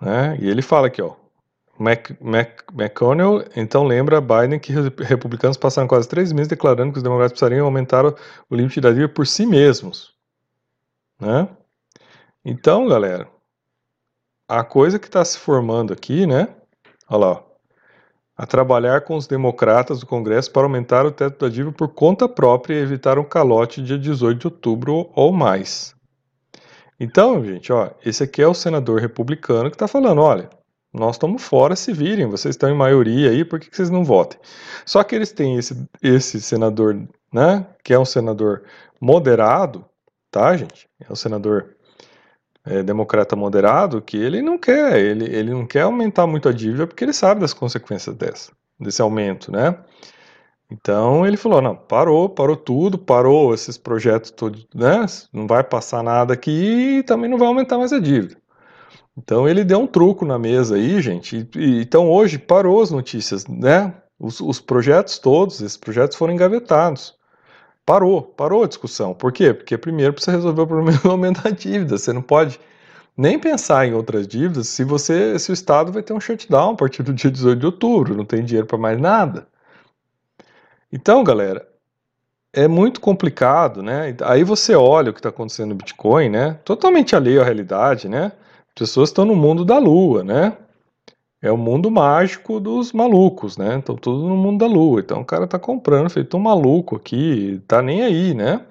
né, 0.00 0.38
e 0.40 0.48
ele 0.48 0.62
fala 0.62 0.86
aqui, 0.86 1.02
ó, 1.02 1.14
Mac, 1.78 2.10
Mac, 2.20 2.62
McConnell 2.72 3.44
então 3.54 3.84
lembra 3.84 4.20
Biden 4.20 4.58
que 4.58 4.72
os 4.72 4.88
republicanos 5.06 5.56
passaram 5.56 5.88
quase 5.88 6.08
três 6.08 6.32
meses 6.32 6.48
declarando 6.48 6.92
que 6.92 6.98
os 6.98 7.02
democratas 7.02 7.32
precisariam 7.32 7.66
aumentar 7.66 8.04
o, 8.04 8.16
o 8.50 8.54
limite 8.54 8.80
da 8.80 8.90
dívida 8.90 9.08
por 9.08 9.26
si 9.26 9.46
mesmos, 9.46 10.14
né? 11.20 11.48
Então, 12.44 12.88
galera, 12.88 13.28
a 14.48 14.64
coisa 14.64 14.98
que 14.98 15.06
está 15.06 15.24
se 15.24 15.38
formando 15.38 15.92
aqui, 15.92 16.26
né? 16.26 16.48
Olha 17.08 17.18
lá, 17.18 17.32
ó, 17.32 17.42
a 18.36 18.46
trabalhar 18.46 19.02
com 19.02 19.16
os 19.16 19.26
democratas 19.26 20.00
do 20.00 20.06
Congresso 20.06 20.50
para 20.52 20.62
aumentar 20.62 21.04
o 21.04 21.10
teto 21.10 21.44
da 21.44 21.48
dívida 21.52 21.72
por 21.76 21.88
conta 21.88 22.28
própria 22.28 22.74
e 22.74 22.82
evitar 22.82 23.18
um 23.18 23.24
calote 23.24 23.82
dia 23.82 23.98
18 23.98 24.38
de 24.38 24.46
outubro 24.46 25.10
ou 25.14 25.32
mais. 25.32 25.97
Então, 27.00 27.44
gente, 27.44 27.72
ó, 27.72 27.90
esse 28.04 28.24
aqui 28.24 28.42
é 28.42 28.46
o 28.46 28.54
senador 28.54 29.00
republicano 29.00 29.70
que 29.70 29.76
está 29.76 29.86
falando, 29.86 30.20
olha, 30.20 30.50
nós 30.92 31.16
estamos 31.16 31.42
fora, 31.42 31.76
se 31.76 31.92
virem, 31.92 32.26
vocês 32.26 32.54
estão 32.54 32.68
em 32.68 32.74
maioria 32.74 33.30
aí, 33.30 33.44
por 33.44 33.60
que, 33.60 33.70
que 33.70 33.76
vocês 33.76 33.90
não 33.90 34.04
votem? 34.04 34.38
Só 34.84 35.02
que 35.04 35.14
eles 35.14 35.30
têm 35.30 35.56
esse, 35.56 35.86
esse 36.02 36.40
senador, 36.40 37.08
né, 37.32 37.66
que 37.84 37.92
é 37.92 37.98
um 37.98 38.04
senador 38.04 38.64
moderado, 39.00 39.84
tá, 40.30 40.56
gente? 40.56 40.88
É 40.98 41.12
um 41.12 41.16
senador 41.16 41.76
é, 42.64 42.82
democrata 42.82 43.36
moderado 43.36 44.02
que 44.02 44.16
ele 44.16 44.42
não 44.42 44.58
quer, 44.58 44.98
ele, 44.98 45.24
ele 45.24 45.50
não 45.52 45.66
quer 45.66 45.82
aumentar 45.82 46.26
muito 46.26 46.48
a 46.48 46.52
dívida 46.52 46.86
porque 46.86 47.04
ele 47.04 47.12
sabe 47.12 47.40
das 47.40 47.54
consequências 47.54 48.16
dessa, 48.16 48.52
desse 48.80 49.00
aumento, 49.00 49.52
né? 49.52 49.78
Então 50.70 51.26
ele 51.26 51.36
falou, 51.36 51.62
não, 51.62 51.74
parou, 51.74 52.28
parou 52.28 52.56
tudo, 52.56 52.98
parou 52.98 53.54
esses 53.54 53.78
projetos 53.78 54.30
todos, 54.30 54.66
né? 54.74 55.06
Não 55.32 55.46
vai 55.46 55.64
passar 55.64 56.02
nada 56.02 56.34
aqui 56.34 56.98
e 56.98 57.02
também 57.02 57.30
não 57.30 57.38
vai 57.38 57.48
aumentar 57.48 57.78
mais 57.78 57.92
a 57.92 57.98
dívida. 57.98 58.36
Então 59.16 59.48
ele 59.48 59.64
deu 59.64 59.80
um 59.80 59.86
truco 59.86 60.24
na 60.26 60.38
mesa 60.38 60.76
aí, 60.76 61.00
gente. 61.00 61.48
E, 61.54 61.58
e, 61.58 61.82
então 61.82 62.08
hoje 62.10 62.38
parou 62.38 62.82
as 62.82 62.90
notícias, 62.90 63.46
né? 63.46 63.94
Os, 64.18 64.40
os 64.40 64.60
projetos 64.60 65.18
todos, 65.18 65.60
esses 65.60 65.76
projetos 65.76 66.16
foram 66.16 66.34
engavetados. 66.34 67.16
Parou, 67.86 68.22
parou 68.22 68.62
a 68.64 68.68
discussão. 68.68 69.14
Por 69.14 69.32
quê? 69.32 69.54
Porque 69.54 69.78
primeiro 69.78 70.12
precisa 70.12 70.36
resolver 70.36 70.62
o 70.62 70.66
problema 70.66 70.98
do 70.98 71.10
aumento 71.10 71.42
da 71.42 71.50
dívida. 71.50 71.96
Você 71.96 72.12
não 72.12 72.22
pode 72.22 72.60
nem 73.16 73.38
pensar 73.38 73.86
em 73.86 73.94
outras 73.94 74.28
dívidas 74.28 74.68
se 74.68 74.84
você, 74.84 75.38
se 75.38 75.50
o 75.50 75.54
Estado 75.54 75.90
vai 75.90 76.02
ter 76.02 76.12
um 76.12 76.20
shutdown 76.20 76.72
a 76.72 76.76
partir 76.76 77.02
do 77.02 77.14
dia 77.14 77.30
18 77.30 77.58
de 77.58 77.66
outubro, 77.66 78.16
não 78.16 78.24
tem 78.24 78.44
dinheiro 78.44 78.66
para 78.66 78.78
mais 78.78 79.00
nada. 79.00 79.48
Então, 80.92 81.22
galera, 81.22 81.68
é 82.52 82.66
muito 82.66 83.00
complicado, 83.00 83.82
né? 83.82 84.16
Aí 84.24 84.44
você 84.44 84.74
olha 84.74 85.10
o 85.10 85.12
que 85.12 85.20
está 85.20 85.28
acontecendo 85.28 85.70
no 85.70 85.74
Bitcoin, 85.74 86.30
né? 86.30 86.54
Totalmente 86.64 87.14
alheio 87.14 87.40
à 87.40 87.44
realidade, 87.44 88.08
né? 88.08 88.32
Pessoas 88.74 89.10
estão 89.10 89.24
no 89.24 89.36
mundo 89.36 89.64
da 89.64 89.78
lua, 89.78 90.22
né? 90.22 90.56
é 91.40 91.50
o 91.52 91.56
mundo 91.56 91.90
mágico 91.90 92.58
dos 92.58 92.92
malucos, 92.92 93.56
né? 93.56 93.76
Então 93.76 93.96
tudo 93.96 94.26
no 94.28 94.36
mundo 94.36 94.58
da 94.60 94.66
lua. 94.66 95.00
Então 95.00 95.20
o 95.20 95.24
cara 95.24 95.46
tá 95.46 95.58
comprando, 95.58 96.10
feito 96.10 96.36
um 96.36 96.40
maluco 96.40 96.96
aqui, 96.96 97.62
tá 97.66 97.80
nem 97.80 98.02
aí, 98.02 98.34
né? 98.34 98.66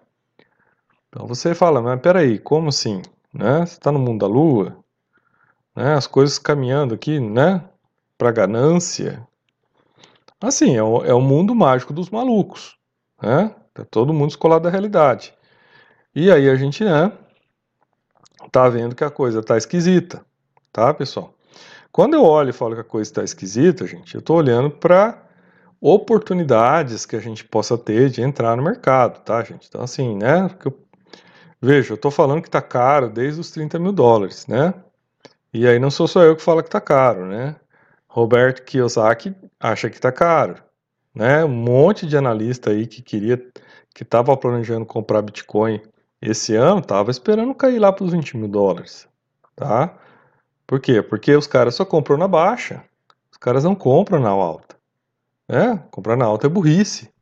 Então 1.09 1.25
você 1.25 1.55
fala, 1.55 1.81
mas 1.81 1.99
peraí, 2.01 2.37
como 2.37 2.69
assim? 2.69 3.01
Né? 3.33 3.65
Você 3.65 3.79
tá 3.79 3.91
no 3.91 3.99
mundo 3.99 4.19
da 4.19 4.27
lua? 4.27 4.77
Né? 5.75 5.93
As 5.93 6.07
coisas 6.07 6.37
caminhando 6.37 6.93
aqui, 6.93 7.19
né? 7.19 7.63
Pra 8.17 8.31
ganância. 8.31 9.25
Assim, 10.41 10.75
é 10.75 10.83
o, 10.83 11.03
é 11.03 11.13
o 11.13 11.21
mundo 11.21 11.55
mágico 11.55 11.93
dos 11.93 12.09
malucos, 12.09 12.77
né? 13.21 13.55
Tá 13.73 13.83
todo 13.85 14.13
mundo 14.13 14.31
escolado 14.31 14.63
da 14.63 14.69
realidade. 14.69 15.33
E 16.13 16.31
aí 16.31 16.49
a 16.49 16.55
gente, 16.55 16.83
né? 16.83 17.11
Tá 18.51 18.69
vendo 18.69 18.95
que 18.95 19.03
a 19.03 19.09
coisa 19.09 19.41
tá 19.41 19.57
esquisita, 19.57 20.23
tá, 20.71 20.93
pessoal? 20.93 21.33
Quando 21.91 22.13
eu 22.13 22.23
olho 22.23 22.51
e 22.51 22.53
falo 22.53 22.75
que 22.75 22.81
a 22.81 22.83
coisa 22.83 23.09
está 23.09 23.23
esquisita, 23.23 23.87
gente, 23.87 24.13
eu 24.13 24.19
estou 24.19 24.37
olhando 24.37 24.69
para 24.69 25.23
oportunidades 25.81 27.05
que 27.05 27.15
a 27.15 27.19
gente 27.19 27.43
possa 27.43 27.77
ter 27.77 28.09
de 28.09 28.21
entrar 28.21 28.55
no 28.55 28.63
mercado, 28.63 29.19
tá, 29.23 29.43
gente? 29.43 29.67
Então, 29.67 29.81
assim, 29.81 30.15
né? 30.15 30.49
Eu, 30.63 30.77
veja, 31.61 31.93
eu 31.93 31.95
estou 31.95 32.11
falando 32.11 32.41
que 32.41 32.47
está 32.47 32.61
caro 32.61 33.09
desde 33.09 33.41
os 33.41 33.51
30 33.51 33.79
mil 33.79 33.91
dólares, 33.91 34.45
né? 34.47 34.73
E 35.53 35.67
aí 35.67 35.79
não 35.79 35.89
sou 35.89 36.07
só 36.07 36.23
eu 36.23 36.35
que 36.35 36.43
falo 36.43 36.61
que 36.61 36.67
está 36.67 36.81
caro, 36.81 37.25
né? 37.25 37.55
Roberto 38.17 38.63
Kiyosaki 38.63 39.35
acha 39.59 39.91
que 39.91 39.97
está 39.97 40.11
caro, 40.11 40.55
né? 41.13 41.45
Um 41.45 41.49
monte 41.49 42.07
de 42.07 42.17
analista 42.17 42.71
aí 42.71 42.87
que 42.87 42.99
queria, 42.99 43.37
que 43.93 44.01
estava 44.01 44.35
planejando 44.35 44.87
comprar 44.87 45.21
Bitcoin 45.21 45.79
esse 46.19 46.55
ano, 46.55 46.79
estava 46.79 47.11
esperando 47.11 47.53
cair 47.53 47.77
lá 47.77 47.93
para 47.93 48.03
os 48.03 48.11
20 48.13 48.37
mil 48.37 48.47
dólares, 48.47 49.07
tá? 49.55 49.95
Por 50.65 50.79
quê? 50.79 51.03
Porque 51.03 51.35
os 51.35 51.45
caras 51.45 51.75
só 51.75 51.85
compram 51.85 52.17
na 52.17 52.27
baixa. 52.27 52.83
Os 53.31 53.37
caras 53.37 53.63
não 53.63 53.75
compram 53.75 54.19
na 54.19 54.29
alta. 54.29 54.75
Né? 55.47 55.77
Comprar 55.91 56.17
na 56.17 56.25
alta 56.25 56.47
é 56.47 56.49
burrice. 56.49 57.13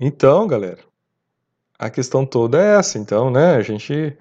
Então, 0.00 0.46
galera, 0.46 0.80
a 1.78 1.90
questão 1.90 2.24
toda 2.24 2.58
é 2.58 2.78
essa. 2.78 2.98
Então, 2.98 3.30
né, 3.30 3.54
a 3.54 3.60
gente 3.60 4.16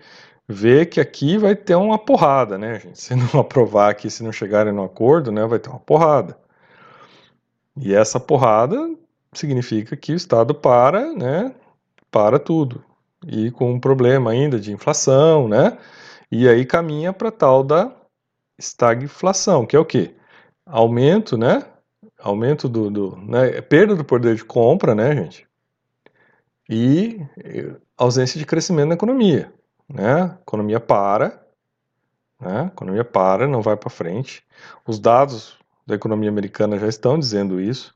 vê 0.51 0.83
que 0.83 0.99
aqui 0.99 1.37
vai 1.37 1.55
ter 1.55 1.75
uma 1.75 1.99
porrada, 1.99 2.57
né, 2.57 2.79
gente? 2.79 2.99
Se 2.99 3.13
não 3.15 3.29
aprovar 3.39 3.91
aqui, 3.91 4.09
se 4.09 4.23
não 4.23 4.31
chegarem 4.31 4.73
no 4.73 4.83
acordo, 4.83 5.31
né, 5.31 5.45
vai 5.45 5.59
ter 5.59 5.69
uma 5.69 5.79
porrada. 5.79 6.35
E 7.77 7.93
essa 7.93 8.19
porrada 8.19 8.89
significa 9.31 9.95
que 9.95 10.11
o 10.11 10.15
Estado 10.15 10.55
para, 10.55 11.13
né, 11.13 11.53
para 12.09 12.39
tudo. 12.39 12.83
E 13.27 13.51
com 13.51 13.71
um 13.73 13.79
problema 13.79 14.31
ainda 14.31 14.59
de 14.59 14.71
inflação, 14.71 15.47
né? 15.47 15.77
E 16.31 16.47
aí 16.47 16.65
caminha 16.65 17.13
para 17.13 17.31
tal 17.31 17.63
da 17.63 17.91
estagflação, 18.57 19.65
que 19.65 19.75
é 19.75 19.79
o 19.79 19.85
quê? 19.85 20.15
Aumento, 20.65 21.37
né? 21.37 21.63
Aumento 22.19 22.69
do, 22.69 22.89
do 22.89 23.17
né? 23.17 23.61
perda 23.61 23.95
do 23.95 24.05
poder 24.05 24.35
de 24.35 24.45
compra, 24.45 24.95
né, 24.95 25.15
gente? 25.15 25.47
E 26.69 27.19
ausência 27.97 28.39
de 28.39 28.45
crescimento 28.45 28.89
na 28.89 28.95
economia, 28.95 29.51
né? 29.89 30.23
A 30.23 30.37
economia 30.41 30.79
para, 30.79 31.41
né? 32.39 32.61
A 32.61 32.65
economia 32.67 33.03
para, 33.03 33.47
não 33.47 33.61
vai 33.61 33.75
para 33.75 33.89
frente. 33.89 34.43
Os 34.85 34.99
dados 34.99 35.57
da 35.85 35.95
economia 35.95 36.29
americana 36.29 36.77
já 36.77 36.87
estão 36.87 37.17
dizendo 37.17 37.59
isso. 37.59 37.95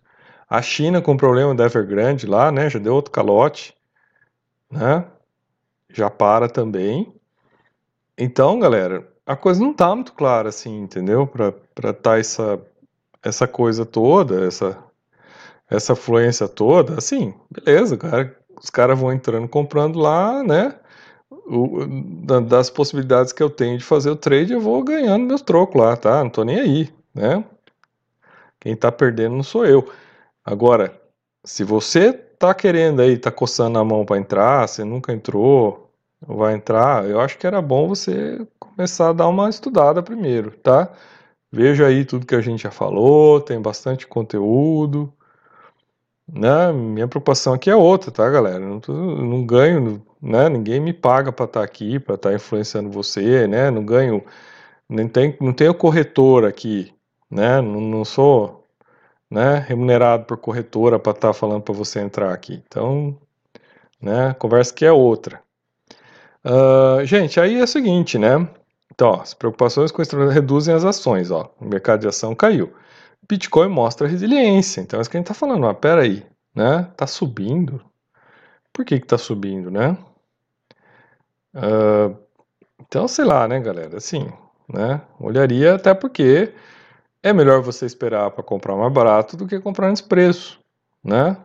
A 0.49 0.61
China 0.61 1.01
com 1.01 1.15
problema 1.15 1.53
da 1.55 1.65
Evergrande 1.65 2.25
lá, 2.25 2.51
né? 2.51 2.69
Já 2.69 2.79
deu 2.79 2.93
outro 2.93 3.11
calote, 3.11 3.75
né? 4.69 5.05
Já 5.89 6.09
para 6.09 6.49
também. 6.49 7.13
Então, 8.17 8.59
galera, 8.59 9.07
a 9.25 9.35
coisa 9.35 9.61
não 9.61 9.73
tá 9.73 9.95
muito 9.95 10.13
clara, 10.13 10.49
assim, 10.49 10.81
entendeu? 10.81 11.27
Pra 11.27 11.93
tá 11.93 12.17
essa, 12.19 12.59
essa 13.23 13.47
coisa 13.47 13.85
toda, 13.85 14.45
essa, 14.45 14.77
essa 15.69 15.95
fluência 15.95 16.47
toda, 16.47 16.97
assim, 16.97 17.33
beleza, 17.49 17.97
cara, 17.97 18.37
os 18.61 18.69
caras 18.69 18.99
vão 18.99 19.11
entrando 19.11 19.47
comprando 19.47 19.97
lá, 19.97 20.43
né? 20.43 20.77
O, 21.45 21.85
das 22.41 22.69
possibilidades 22.69 23.33
que 23.33 23.43
eu 23.43 23.49
tenho 23.49 23.77
de 23.77 23.83
fazer 23.83 24.09
o 24.09 24.15
trade, 24.15 24.53
eu 24.53 24.61
vou 24.61 24.83
ganhando 24.83 25.25
meus 25.25 25.41
trocos 25.41 25.79
lá, 25.81 25.95
tá? 25.97 26.23
Não 26.23 26.29
tô 26.29 26.43
nem 26.43 26.59
aí, 26.59 26.89
né? 27.13 27.43
Quem 28.59 28.75
tá 28.75 28.91
perdendo 28.91 29.35
não 29.35 29.43
sou 29.43 29.65
eu. 29.65 29.87
Agora, 30.45 30.99
se 31.43 31.63
você 31.63 32.13
tá 32.13 32.53
querendo 32.53 33.01
aí, 33.01 33.17
tá 33.17 33.31
coçando 33.31 33.77
a 33.79 33.83
mão 33.83 34.05
para 34.05 34.17
entrar, 34.17 34.67
você 34.67 34.83
nunca 34.83 35.13
entrou, 35.13 35.91
vai 36.25 36.55
entrar, 36.55 37.05
eu 37.09 37.19
acho 37.19 37.37
que 37.37 37.47
era 37.47 37.61
bom 37.61 37.87
você 37.87 38.45
começar 38.59 39.09
a 39.09 39.13
dar 39.13 39.27
uma 39.27 39.49
estudada 39.49 40.01
primeiro, 40.01 40.51
tá? 40.51 40.91
Veja 41.51 41.87
aí 41.87 42.05
tudo 42.05 42.25
que 42.25 42.35
a 42.35 42.41
gente 42.41 42.63
já 42.63 42.71
falou, 42.71 43.39
tem 43.41 43.61
bastante 43.61 44.07
conteúdo. 44.07 45.13
Né? 46.33 46.71
Minha 46.73 47.07
preocupação 47.07 47.53
aqui 47.53 47.69
é 47.69 47.75
outra, 47.75 48.09
tá, 48.11 48.27
galera? 48.27 48.59
Não, 48.59 48.79
tô, 48.79 48.91
não 48.91 49.45
ganho, 49.45 50.03
né? 50.19 50.49
Ninguém 50.49 50.79
me 50.79 50.91
paga 50.91 51.31
para 51.31 51.45
estar 51.45 51.59
tá 51.59 51.65
aqui, 51.65 51.99
para 51.99 52.15
estar 52.15 52.29
tá 52.31 52.35
influenciando 52.35 52.89
você, 52.89 53.47
né? 53.47 53.69
Não 53.69 53.85
ganho, 53.85 54.23
nem 54.89 55.07
tem, 55.07 55.37
não 55.39 55.53
tenho 55.53 55.75
corretor 55.75 56.45
aqui, 56.45 56.91
né? 57.29 57.61
Não, 57.61 57.79
não 57.79 58.03
sou, 58.05 58.67
né? 59.29 59.59
Remunerado 59.67 60.25
por 60.25 60.37
corretora 60.37 60.99
para 60.99 61.11
estar 61.11 61.29
tá 61.29 61.33
falando 61.33 61.61
para 61.63 61.73
você 61.75 61.99
entrar 61.99 62.33
aqui. 62.33 62.63
Então, 62.67 63.15
né? 64.01 64.29
A 64.29 64.33
conversa 64.33 64.73
aqui 64.73 64.85
é 64.85 64.91
outra. 64.91 65.41
Uh, 66.45 67.05
gente, 67.05 67.39
aí 67.39 67.59
é 67.59 67.63
o 67.63 67.67
seguinte, 67.67 68.17
né? 68.17 68.47
Então, 68.93 69.09
ó, 69.11 69.21
as 69.21 69.33
preocupações 69.35 69.91
com 69.91 70.01
isso 70.01 70.17
reduzem 70.29 70.73
as 70.73 70.83
ações, 70.85 71.31
ó. 71.31 71.53
O 71.59 71.65
mercado 71.65 72.01
de 72.01 72.07
ação 72.07 72.35
caiu. 72.35 72.73
Bitcoin 73.27 73.69
mostra 73.69 74.07
resiliência. 74.07 74.81
Então, 74.81 74.99
é 74.99 75.01
isso 75.01 75.09
que 75.09 75.17
a 75.17 75.19
gente 75.19 75.29
está 75.29 75.33
falando. 75.33 75.65
Ó, 75.65 75.73
pera 75.73 76.01
aí, 76.01 76.25
né? 76.55 76.89
Tá 76.95 77.07
subindo. 77.07 77.81
Por 78.71 78.85
que 78.85 78.99
que 78.99 79.07
tá 79.07 79.17
subindo, 79.17 79.69
né? 79.69 79.97
Uh, 81.55 82.17
então, 82.81 83.07
sei 83.07 83.25
lá, 83.25 83.47
né, 83.47 83.59
galera? 83.59 83.97
Assim, 83.97 84.31
né? 84.67 85.01
Olharia 85.19 85.75
até 85.75 85.93
porque 85.93 86.53
é 87.21 87.31
melhor 87.31 87.61
você 87.61 87.85
esperar 87.85 88.31
para 88.31 88.43
comprar 88.43 88.75
mais 88.75 88.91
barato 88.91 89.37
do 89.37 89.47
que 89.47 89.59
comprar 89.59 89.89
nesse 89.89 90.03
preço, 90.03 90.59
né? 91.03 91.37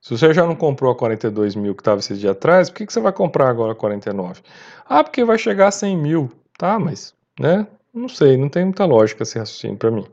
Se 0.00 0.10
você 0.10 0.34
já 0.34 0.44
não 0.44 0.54
comprou 0.54 0.92
a 0.92 0.94
42 0.94 1.56
mil 1.56 1.74
que 1.74 1.80
estava 1.80 1.98
esse 1.98 2.14
dia 2.14 2.32
atrás, 2.32 2.68
por 2.68 2.76
que, 2.76 2.86
que 2.86 2.92
você 2.92 3.00
vai 3.00 3.12
comprar 3.12 3.48
agora 3.48 3.72
a 3.72 3.74
49? 3.74 4.42
Ah, 4.86 5.02
porque 5.02 5.24
vai 5.24 5.38
chegar 5.38 5.68
a 5.68 5.70
100 5.70 5.96
mil. 5.96 6.30
Tá, 6.58 6.78
mas, 6.78 7.14
né? 7.40 7.66
Não 7.92 8.08
sei, 8.08 8.36
não 8.36 8.50
tem 8.50 8.64
muita 8.64 8.84
lógica 8.84 9.22
esse 9.22 9.38
raciocínio 9.38 9.78
para 9.78 9.90
mim. 9.90 10.06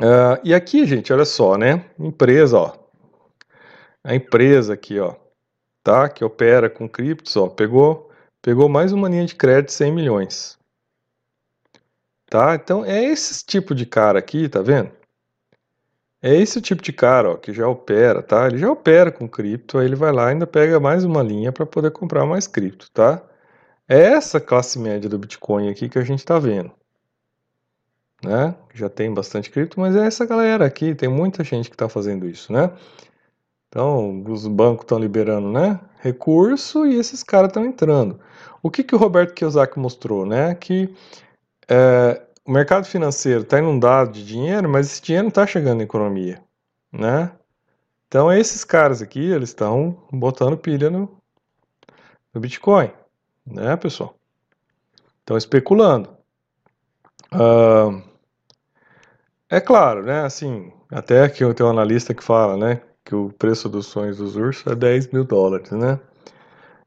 Uh, 0.00 0.40
e 0.42 0.54
aqui, 0.54 0.86
gente, 0.86 1.12
olha 1.12 1.26
só, 1.26 1.58
né? 1.58 1.84
Empresa, 1.98 2.58
ó. 2.58 2.72
A 4.02 4.14
empresa 4.14 4.72
aqui, 4.72 4.98
ó, 4.98 5.14
tá? 5.84 6.08
Que 6.08 6.24
opera 6.24 6.70
com 6.70 6.88
criptos, 6.88 7.36
ó, 7.36 7.48
pegou, 7.48 8.10
pegou 8.40 8.66
mais 8.66 8.92
uma 8.92 9.10
linha 9.10 9.26
de 9.26 9.34
crédito 9.34 9.66
de 9.68 9.74
100 9.74 9.92
milhões. 9.92 10.58
Tá? 12.30 12.54
Então 12.54 12.82
é 12.84 13.04
esse 13.04 13.44
tipo 13.44 13.74
de 13.74 13.84
cara 13.84 14.18
aqui, 14.18 14.48
tá 14.48 14.62
vendo? 14.62 14.90
É 16.22 16.34
esse 16.34 16.62
tipo 16.62 16.82
de 16.82 16.92
cara, 16.94 17.32
ó, 17.32 17.36
que 17.36 17.52
já 17.52 17.68
opera, 17.68 18.22
tá? 18.22 18.46
Ele 18.46 18.56
já 18.56 18.70
opera 18.70 19.12
com 19.12 19.28
cripto, 19.28 19.78
aí 19.78 19.86
ele 19.86 19.96
vai 19.96 20.12
lá 20.12 20.28
e 20.28 20.32
ainda 20.32 20.46
pega 20.46 20.80
mais 20.80 21.04
uma 21.04 21.22
linha 21.22 21.52
para 21.52 21.66
poder 21.66 21.90
comprar 21.90 22.24
mais 22.24 22.46
cripto, 22.46 22.90
tá? 22.90 23.22
É 23.88 24.00
essa 24.00 24.40
classe 24.40 24.78
média 24.78 25.10
do 25.10 25.18
Bitcoin 25.18 25.68
aqui 25.68 25.88
que 25.90 25.98
a 25.98 26.04
gente 26.04 26.20
está 26.20 26.38
vendo 26.38 26.72
né? 28.22 28.54
Já 28.74 28.88
tem 28.88 29.12
bastante 29.12 29.50
cripto, 29.50 29.80
mas 29.80 29.96
é 29.96 30.06
essa 30.06 30.24
galera 30.26 30.66
aqui, 30.66 30.94
tem 30.94 31.08
muita 31.08 31.42
gente 31.42 31.68
que 31.68 31.74
está 31.74 31.88
fazendo 31.88 32.28
isso, 32.28 32.52
né? 32.52 32.70
Então, 33.68 34.22
os 34.28 34.46
bancos 34.46 34.84
estão 34.84 34.98
liberando, 34.98 35.50
né? 35.50 35.80
Recurso 36.00 36.86
e 36.86 36.96
esses 36.96 37.22
caras 37.22 37.48
estão 37.48 37.64
entrando. 37.64 38.18
O 38.62 38.70
que, 38.70 38.82
que 38.82 38.94
o 38.94 38.98
Roberto 38.98 39.32
Kiyosaki 39.32 39.78
mostrou, 39.78 40.26
né? 40.26 40.54
Que 40.54 40.92
é, 41.68 42.20
o 42.44 42.50
mercado 42.50 42.84
financeiro 42.84 43.42
está 43.42 43.58
inundado 43.58 44.12
de 44.12 44.26
dinheiro, 44.26 44.68
mas 44.68 44.86
esse 44.86 45.02
dinheiro 45.02 45.24
não 45.24 45.28
está 45.28 45.46
chegando 45.46 45.78
na 45.78 45.84
economia, 45.84 46.42
né? 46.92 47.32
Então, 48.08 48.32
esses 48.32 48.64
caras 48.64 49.00
aqui, 49.00 49.20
eles 49.20 49.50
estão 49.50 49.96
botando 50.12 50.58
pilha 50.58 50.90
no, 50.90 51.16
no 52.34 52.40
Bitcoin, 52.40 52.90
né, 53.46 53.76
pessoal? 53.76 54.16
Estão 55.20 55.36
especulando. 55.36 56.10
É 59.50 59.60
claro, 59.60 60.04
né? 60.04 60.22
Assim, 60.22 60.72
até 60.90 61.28
que 61.28 61.42
eu 61.44 61.52
tenho 61.54 61.68
um 61.68 61.72
analista 61.72 62.14
que 62.14 62.22
fala, 62.22 62.56
né? 62.56 62.80
Que 63.04 63.14
o 63.14 63.30
preço 63.38 63.68
dos 63.68 63.86
sonhos 63.86 64.18
dos 64.18 64.36
ursos 64.36 64.66
é 64.66 64.74
10 64.74 65.08
mil 65.08 65.24
dólares, 65.24 65.70
né? 65.72 65.98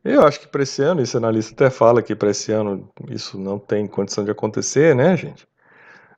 Eu 0.03 0.21
acho 0.23 0.39
que 0.41 0.47
para 0.47 0.63
esse 0.63 0.81
ano, 0.81 1.01
esse 1.01 1.15
analista 1.15 1.53
até 1.53 1.69
fala 1.69 2.01
que 2.01 2.15
para 2.15 2.29
esse 2.29 2.51
ano 2.51 2.89
isso 3.09 3.39
não 3.39 3.57
tem 3.57 3.87
condição 3.87 4.23
de 4.25 4.31
acontecer, 4.31 4.93
né, 4.95 5.15
gente? 5.15 5.47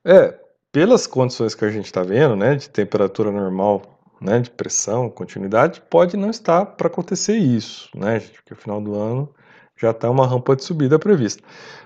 É, 0.03 0.39
pelas 0.71 1.08
condições 1.08 1.55
que 1.55 1.65
a 1.65 1.69
gente 1.69 1.86
está 1.86 2.01
vendo, 2.03 2.36
né, 2.36 2.55
de 2.55 2.69
temperatura 2.69 3.31
normal, 3.31 3.81
né, 4.19 4.39
de 4.39 4.49
pressão, 4.49 5.10
continuidade, 5.10 5.81
pode 5.89 6.17
não 6.17 6.29
estar 6.29 6.65
para 6.65 6.88
acontecer 6.88 7.38
isso, 7.38 7.89
né, 7.95 8.19
gente? 8.19 8.34
Porque 8.34 8.53
no 8.55 8.60
final 8.60 8.81
do 8.81 8.95
ano 8.99 9.34
já 9.77 9.91
está 9.91 10.10
uma 10.10 10.25
rampa 10.25 10.55
de 10.55 10.63
subida 10.63 10.97
prevista. 10.97 11.43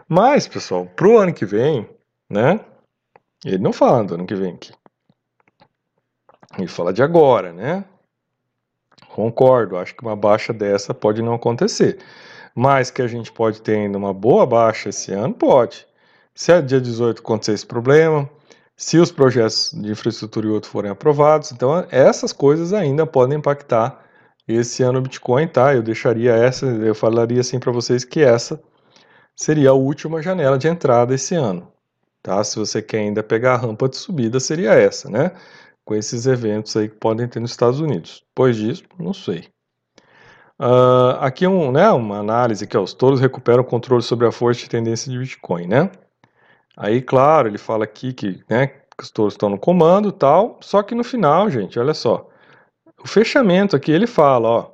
Mas, 0.07 0.47
pessoal, 0.47 0.85
para 0.85 1.07
o 1.07 1.17
ano 1.17 1.33
que 1.33 1.45
vem, 1.45 1.87
né, 2.29 2.59
ele 3.45 3.60
não 3.60 3.71
fala 3.73 4.04
do 4.04 4.15
ano 4.15 4.25
que 4.25 4.36
vem 4.36 4.54
aqui. 4.54 4.73
Ele 6.58 6.67
fala 6.67 6.91
de 6.91 7.02
agora, 7.02 7.54
né? 7.54 7.86
Concordo, 9.10 9.78
acho 9.78 9.95
que 9.95 10.02
uma 10.02 10.15
baixa 10.15 10.54
dessa 10.54 10.93
pode 10.93 11.21
não 11.21 11.34
acontecer. 11.34 11.99
Mas 12.56 12.91
que 12.91 13.02
a 13.02 13.08
gente 13.08 13.32
pode 13.32 13.62
ter 13.62 13.75
ainda 13.75 13.97
uma 13.97 14.13
boa 14.13 14.45
baixa 14.45 14.89
esse 14.89 15.12
ano, 15.12 15.34
pode. 15.34 15.88
Se 16.34 16.52
é 16.52 16.62
dia 16.62 16.82
18 16.82 17.19
acontecer 17.21 17.54
esse 17.54 17.65
problema, 17.65 18.30
se 18.75 18.97
os 18.97 19.12
projetos 19.12 19.71
de 19.73 19.91
infraestrutura 19.91 20.47
e 20.47 20.49
outros 20.49 20.71
forem 20.71 20.89
aprovados, 20.91 21.52
então 21.52 21.86
essas 21.91 22.32
coisas 22.32 22.73
ainda 22.73 23.06
podem 23.06 23.38
impactar 23.38 24.06
esse 24.47 24.82
ano 24.84 24.99
o 24.99 25.02
Bitcoin, 25.02 25.47
tá? 25.47 25.75
Eu 25.75 25.84
deixaria 25.84 26.34
essa, 26.34 26.65
eu 26.65 26.95
falaria 26.95 27.41
assim 27.41 27.60
para 27.60 27.71
vocês 27.71 28.04
que 28.04 28.21
essa 28.21 28.62
seria 29.36 29.71
a 29.71 29.73
última 29.73 30.21
janela 30.21 30.58
de 30.58 30.67
entrada 30.67 31.13
esse 31.13 31.36
ano. 31.36 31.71
Tá? 32.21 32.43
Se 32.43 32.58
você 32.58 32.82
quer 32.82 32.99
ainda 32.99 33.23
pegar 33.23 33.53
a 33.53 33.58
rampa 33.58 33.88
de 33.88 33.97
subida, 33.97 34.39
seria 34.39 34.73
essa, 34.73 35.10
né? 35.10 35.32
Com 35.86 35.95
esses 35.95 36.27
eventos 36.27 36.75
aí 36.75 36.89
que 36.89 36.95
podem 36.95 37.27
ter 37.27 37.39
nos 37.39 37.51
Estados 37.51 37.79
Unidos. 37.79 38.23
Depois 38.29 38.55
disso, 38.58 38.84
não 38.99 39.13
sei. 39.13 39.47
Uh, 40.60 41.15
aqui 41.21 41.47
um, 41.47 41.71
né, 41.71 41.89
uma 41.91 42.17
análise 42.19 42.67
que 42.67 42.77
os 42.77 42.93
touros 42.93 43.21
recuperam 43.21 43.62
o 43.62 43.65
controle 43.65 44.03
sobre 44.03 44.27
a 44.27 44.32
força 44.32 44.62
de 44.62 44.69
tendência 44.69 45.10
de 45.10 45.17
Bitcoin, 45.17 45.67
né? 45.67 45.89
Aí, 46.75 47.01
claro, 47.01 47.47
ele 47.47 47.58
fala 47.58 47.86
aqui 47.86 48.12
que, 48.12 48.43
né, 48.49 48.67
que 48.67 49.03
os 49.03 49.10
touros 49.10 49.34
estão 49.36 49.49
no 49.49 49.58
comando 49.58 50.12
tal, 50.12 50.58
só 50.62 50.84
que 50.84 50.93
no 50.93 51.03
final, 51.03 51.49
gente, 51.49 51.79
olha 51.79 51.93
só, 51.93 52.29
o 53.01 53.08
fechamento 53.08 53.75
aqui 53.75 53.91
ele 53.91 54.05
fala, 54.08 54.49
ó, 54.49 54.71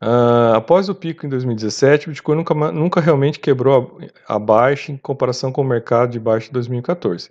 Uh, 0.00 0.54
após 0.54 0.88
o 0.88 0.94
pico 0.94 1.26
em 1.26 1.28
2017, 1.28 2.06
o 2.06 2.10
Bitcoin 2.10 2.36
nunca, 2.36 2.54
nunca 2.72 3.00
realmente 3.00 3.40
quebrou 3.40 4.00
a, 4.26 4.34
a 4.36 4.38
baixa 4.38 4.92
em 4.92 4.96
comparação 4.96 5.50
com 5.50 5.60
o 5.60 5.64
mercado 5.64 6.10
de 6.10 6.20
baixa 6.20 6.46
de 6.46 6.52
2014. 6.52 7.30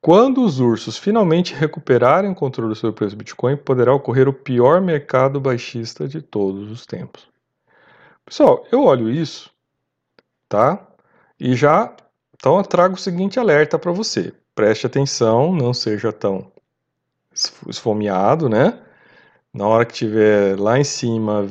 Quando 0.00 0.44
os 0.44 0.60
ursos 0.60 0.98
finalmente 0.98 1.54
recuperarem 1.54 2.30
o 2.30 2.34
controle 2.34 2.74
sobre 2.74 2.90
o 2.90 2.92
preço 2.92 3.16
do 3.16 3.18
Bitcoin, 3.18 3.56
poderá 3.56 3.94
ocorrer 3.94 4.28
o 4.28 4.32
pior 4.32 4.80
mercado 4.80 5.40
baixista 5.40 6.06
de 6.06 6.20
todos 6.20 6.70
os 6.70 6.84
tempos. 6.84 7.28
Pessoal, 8.24 8.66
eu 8.70 8.84
olho 8.84 9.08
isso, 9.08 9.50
tá? 10.48 10.86
E 11.40 11.54
já 11.54 11.94
então 12.42 12.58
eu 12.58 12.64
trago 12.64 12.96
o 12.96 12.98
seguinte 12.98 13.38
alerta 13.38 13.78
para 13.78 13.92
você. 13.92 14.34
Preste 14.52 14.84
atenção, 14.84 15.54
não 15.54 15.72
seja 15.72 16.12
tão 16.12 16.50
esfomeado, 17.68 18.48
né? 18.48 18.80
Na 19.54 19.68
hora 19.68 19.86
que 19.86 19.94
tiver 19.94 20.58
lá 20.58 20.76
em 20.76 20.82
cima 20.82 21.46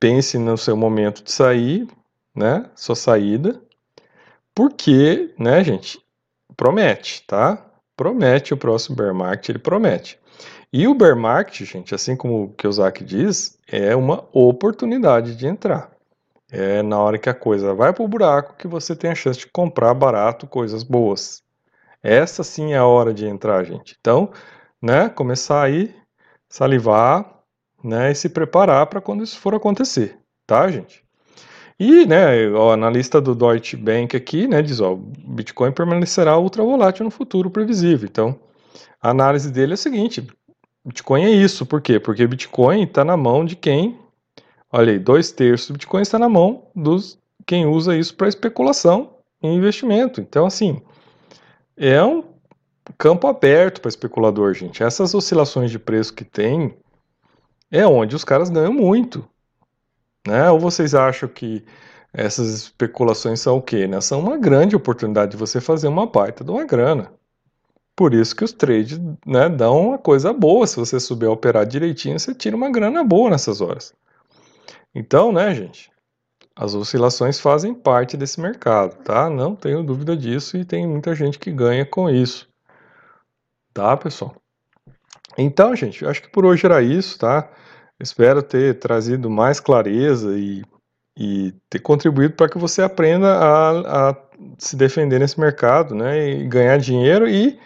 pense 0.00 0.38
no 0.38 0.56
seu 0.56 0.76
momento 0.76 1.22
de 1.22 1.30
sair, 1.30 1.86
né? 2.34 2.68
Sua 2.74 2.96
saída. 2.96 3.60
Porque, 4.54 5.32
né, 5.38 5.62
gente, 5.62 6.00
promete, 6.56 7.22
tá? 7.26 7.64
Promete 7.96 8.54
o 8.54 8.56
próximo 8.56 8.96
bear 8.96 9.14
market, 9.14 9.50
ele 9.50 9.58
promete. 9.58 10.18
E 10.72 10.88
o 10.88 10.94
bear 10.94 11.16
market, 11.16 11.64
gente, 11.64 11.94
assim 11.94 12.16
como 12.16 12.44
o 12.44 12.52
Kiyosaki 12.54 13.04
diz, 13.04 13.58
é 13.68 13.94
uma 13.94 14.26
oportunidade 14.32 15.36
de 15.36 15.46
entrar. 15.46 15.90
É 16.50 16.82
na 16.82 16.98
hora 16.98 17.18
que 17.18 17.28
a 17.28 17.34
coisa 17.34 17.74
vai 17.74 17.92
para 17.92 18.02
o 18.02 18.08
buraco 18.08 18.56
que 18.56 18.66
você 18.66 18.96
tem 18.96 19.10
a 19.10 19.14
chance 19.14 19.38
de 19.38 19.46
comprar 19.46 19.94
barato 19.94 20.46
coisas 20.46 20.82
boas. 20.82 21.42
Essa 22.02 22.42
sim 22.42 22.72
é 22.72 22.78
a 22.78 22.86
hora 22.86 23.12
de 23.12 23.26
entrar, 23.26 23.62
gente. 23.64 23.96
Então, 24.00 24.30
né, 24.82 25.08
começar 25.08 25.62
aí, 25.62 25.94
salivar, 26.48 27.39
né, 27.82 28.12
e 28.12 28.14
se 28.14 28.28
preparar 28.28 28.86
para 28.86 29.00
quando 29.00 29.22
isso 29.22 29.38
for 29.38 29.54
acontecer, 29.54 30.18
tá, 30.46 30.70
gente? 30.70 31.04
E, 31.78 32.04
né, 32.04 32.46
o 32.48 32.70
analista 32.70 33.20
do 33.20 33.34
Deutsche 33.34 33.76
Bank 33.76 34.14
aqui, 34.16 34.46
né, 34.46 34.60
diz, 34.60 34.80
ó, 34.80 34.94
Bitcoin 34.96 35.72
permanecerá 35.72 36.38
ultra 36.38 36.62
volátil 36.62 37.04
no 37.04 37.10
futuro 37.10 37.50
previsível. 37.50 38.06
Então, 38.10 38.38
a 39.00 39.10
análise 39.10 39.50
dele 39.50 39.72
é 39.72 39.74
a 39.74 39.78
seguinte, 39.78 40.26
Bitcoin 40.84 41.24
é 41.24 41.30
isso, 41.30 41.64
por 41.64 41.80
quê? 41.80 41.98
Porque 41.98 42.26
Bitcoin 42.26 42.82
está 42.82 43.04
na 43.04 43.16
mão 43.16 43.44
de 43.44 43.56
quem, 43.56 43.98
olha 44.70 44.92
aí, 44.92 44.98
dois 44.98 45.32
terços 45.32 45.68
do 45.68 45.72
Bitcoin 45.74 46.02
está 46.02 46.18
na 46.18 46.28
mão 46.28 46.64
dos 46.74 47.18
quem 47.46 47.66
usa 47.66 47.96
isso 47.96 48.14
para 48.14 48.28
especulação 48.28 49.16
e 49.42 49.48
investimento. 49.48 50.20
Então, 50.20 50.46
assim, 50.46 50.80
é 51.76 52.02
um 52.02 52.22
campo 52.96 53.26
aberto 53.26 53.80
para 53.80 53.88
especulador, 53.88 54.54
gente. 54.54 54.82
Essas 54.82 55.14
oscilações 55.14 55.70
de 55.70 55.78
preço 55.78 56.14
que 56.14 56.24
tem 56.24 56.74
é 57.70 57.86
onde 57.86 58.16
os 58.16 58.24
caras 58.24 58.50
ganham 58.50 58.72
muito. 58.72 59.28
Né? 60.26 60.50
Ou 60.50 60.58
vocês 60.58 60.94
acham 60.94 61.28
que 61.28 61.64
essas 62.12 62.48
especulações 62.48 63.40
são 63.40 63.56
o 63.56 63.62
quê? 63.62 63.86
Né? 63.86 64.00
São 64.00 64.20
uma 64.20 64.36
grande 64.36 64.76
oportunidade 64.76 65.32
de 65.32 65.36
você 65.36 65.60
fazer 65.60 65.88
uma 65.88 66.06
baita 66.06 66.44
de 66.44 66.50
uma 66.50 66.64
grana. 66.64 67.12
Por 67.96 68.14
isso 68.14 68.34
que 68.34 68.44
os 68.44 68.52
trades 68.52 68.98
né, 69.26 69.48
dão 69.48 69.88
uma 69.88 69.98
coisa 69.98 70.32
boa. 70.32 70.66
Se 70.66 70.76
você 70.76 70.98
souber 70.98 71.30
operar 71.30 71.66
direitinho, 71.66 72.18
você 72.18 72.34
tira 72.34 72.56
uma 72.56 72.70
grana 72.70 73.04
boa 73.04 73.30
nessas 73.30 73.60
horas. 73.60 73.94
Então, 74.94 75.30
né, 75.32 75.54
gente? 75.54 75.90
As 76.56 76.74
oscilações 76.74 77.38
fazem 77.38 77.72
parte 77.74 78.16
desse 78.16 78.40
mercado, 78.40 78.96
tá? 79.04 79.30
Não 79.30 79.54
tenho 79.54 79.82
dúvida 79.82 80.16
disso 80.16 80.56
e 80.56 80.64
tem 80.64 80.86
muita 80.86 81.14
gente 81.14 81.38
que 81.38 81.50
ganha 81.50 81.86
com 81.86 82.10
isso. 82.10 82.48
Tá, 83.72 83.96
pessoal? 83.96 84.39
Então, 85.38 85.74
gente, 85.76 86.04
acho 86.04 86.22
que 86.22 86.28
por 86.30 86.44
hoje 86.44 86.66
era 86.66 86.82
isso, 86.82 87.18
tá? 87.18 87.50
Espero 88.00 88.42
ter 88.42 88.78
trazido 88.78 89.30
mais 89.30 89.60
clareza 89.60 90.36
e, 90.38 90.62
e 91.16 91.54
ter 91.68 91.80
contribuído 91.80 92.34
para 92.34 92.48
que 92.48 92.58
você 92.58 92.82
aprenda 92.82 93.28
a, 93.28 94.10
a, 94.10 94.16
se 94.58 94.76
defender 94.76 95.18
nesse 95.20 95.38
mercado, 95.38 95.94
né? 95.94 96.30
E 96.30 96.48
ganhar 96.48 96.78
dinheiro 96.78 97.28
e 97.28 97.58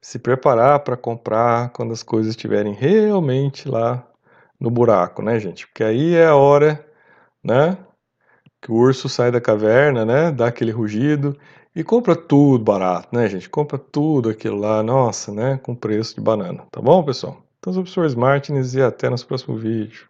se 0.00 0.18
preparar 0.18 0.80
para 0.80 0.96
comprar 0.96 1.70
quando 1.70 1.92
as 1.92 2.02
coisas 2.02 2.30
estiverem 2.30 2.74
realmente 2.74 3.68
lá 3.68 4.06
no 4.58 4.70
buraco, 4.70 5.22
né, 5.22 5.38
gente? 5.38 5.66
Porque 5.66 5.84
aí 5.84 6.14
é 6.14 6.26
a 6.26 6.36
hora, 6.36 6.84
né? 7.44 7.76
Que 8.60 8.70
o 8.70 8.76
urso 8.76 9.08
sai 9.08 9.30
da 9.30 9.40
caverna, 9.40 10.04
né? 10.04 10.30
Dá 10.30 10.46
aquele 10.46 10.70
rugido 10.70 11.36
e 11.74 11.82
compra 11.82 12.14
tudo 12.14 12.62
barato, 12.64 13.08
né, 13.12 13.28
gente? 13.28 13.48
Compra 13.48 13.78
tudo 13.78 14.28
aquilo 14.28 14.58
lá, 14.58 14.82
nossa, 14.82 15.32
né? 15.32 15.58
Com 15.62 15.74
preço 15.74 16.14
de 16.14 16.20
banana. 16.20 16.64
Tá 16.70 16.80
bom, 16.80 17.02
pessoal? 17.02 17.42
Então, 17.58 17.72
sou 17.72 17.82
o 17.82 17.84
professor 17.84 18.16
Martins 18.16 18.74
e 18.74 18.82
até 18.82 19.08
nos 19.08 19.22
próximos 19.24 19.62
vídeos. 19.62 20.00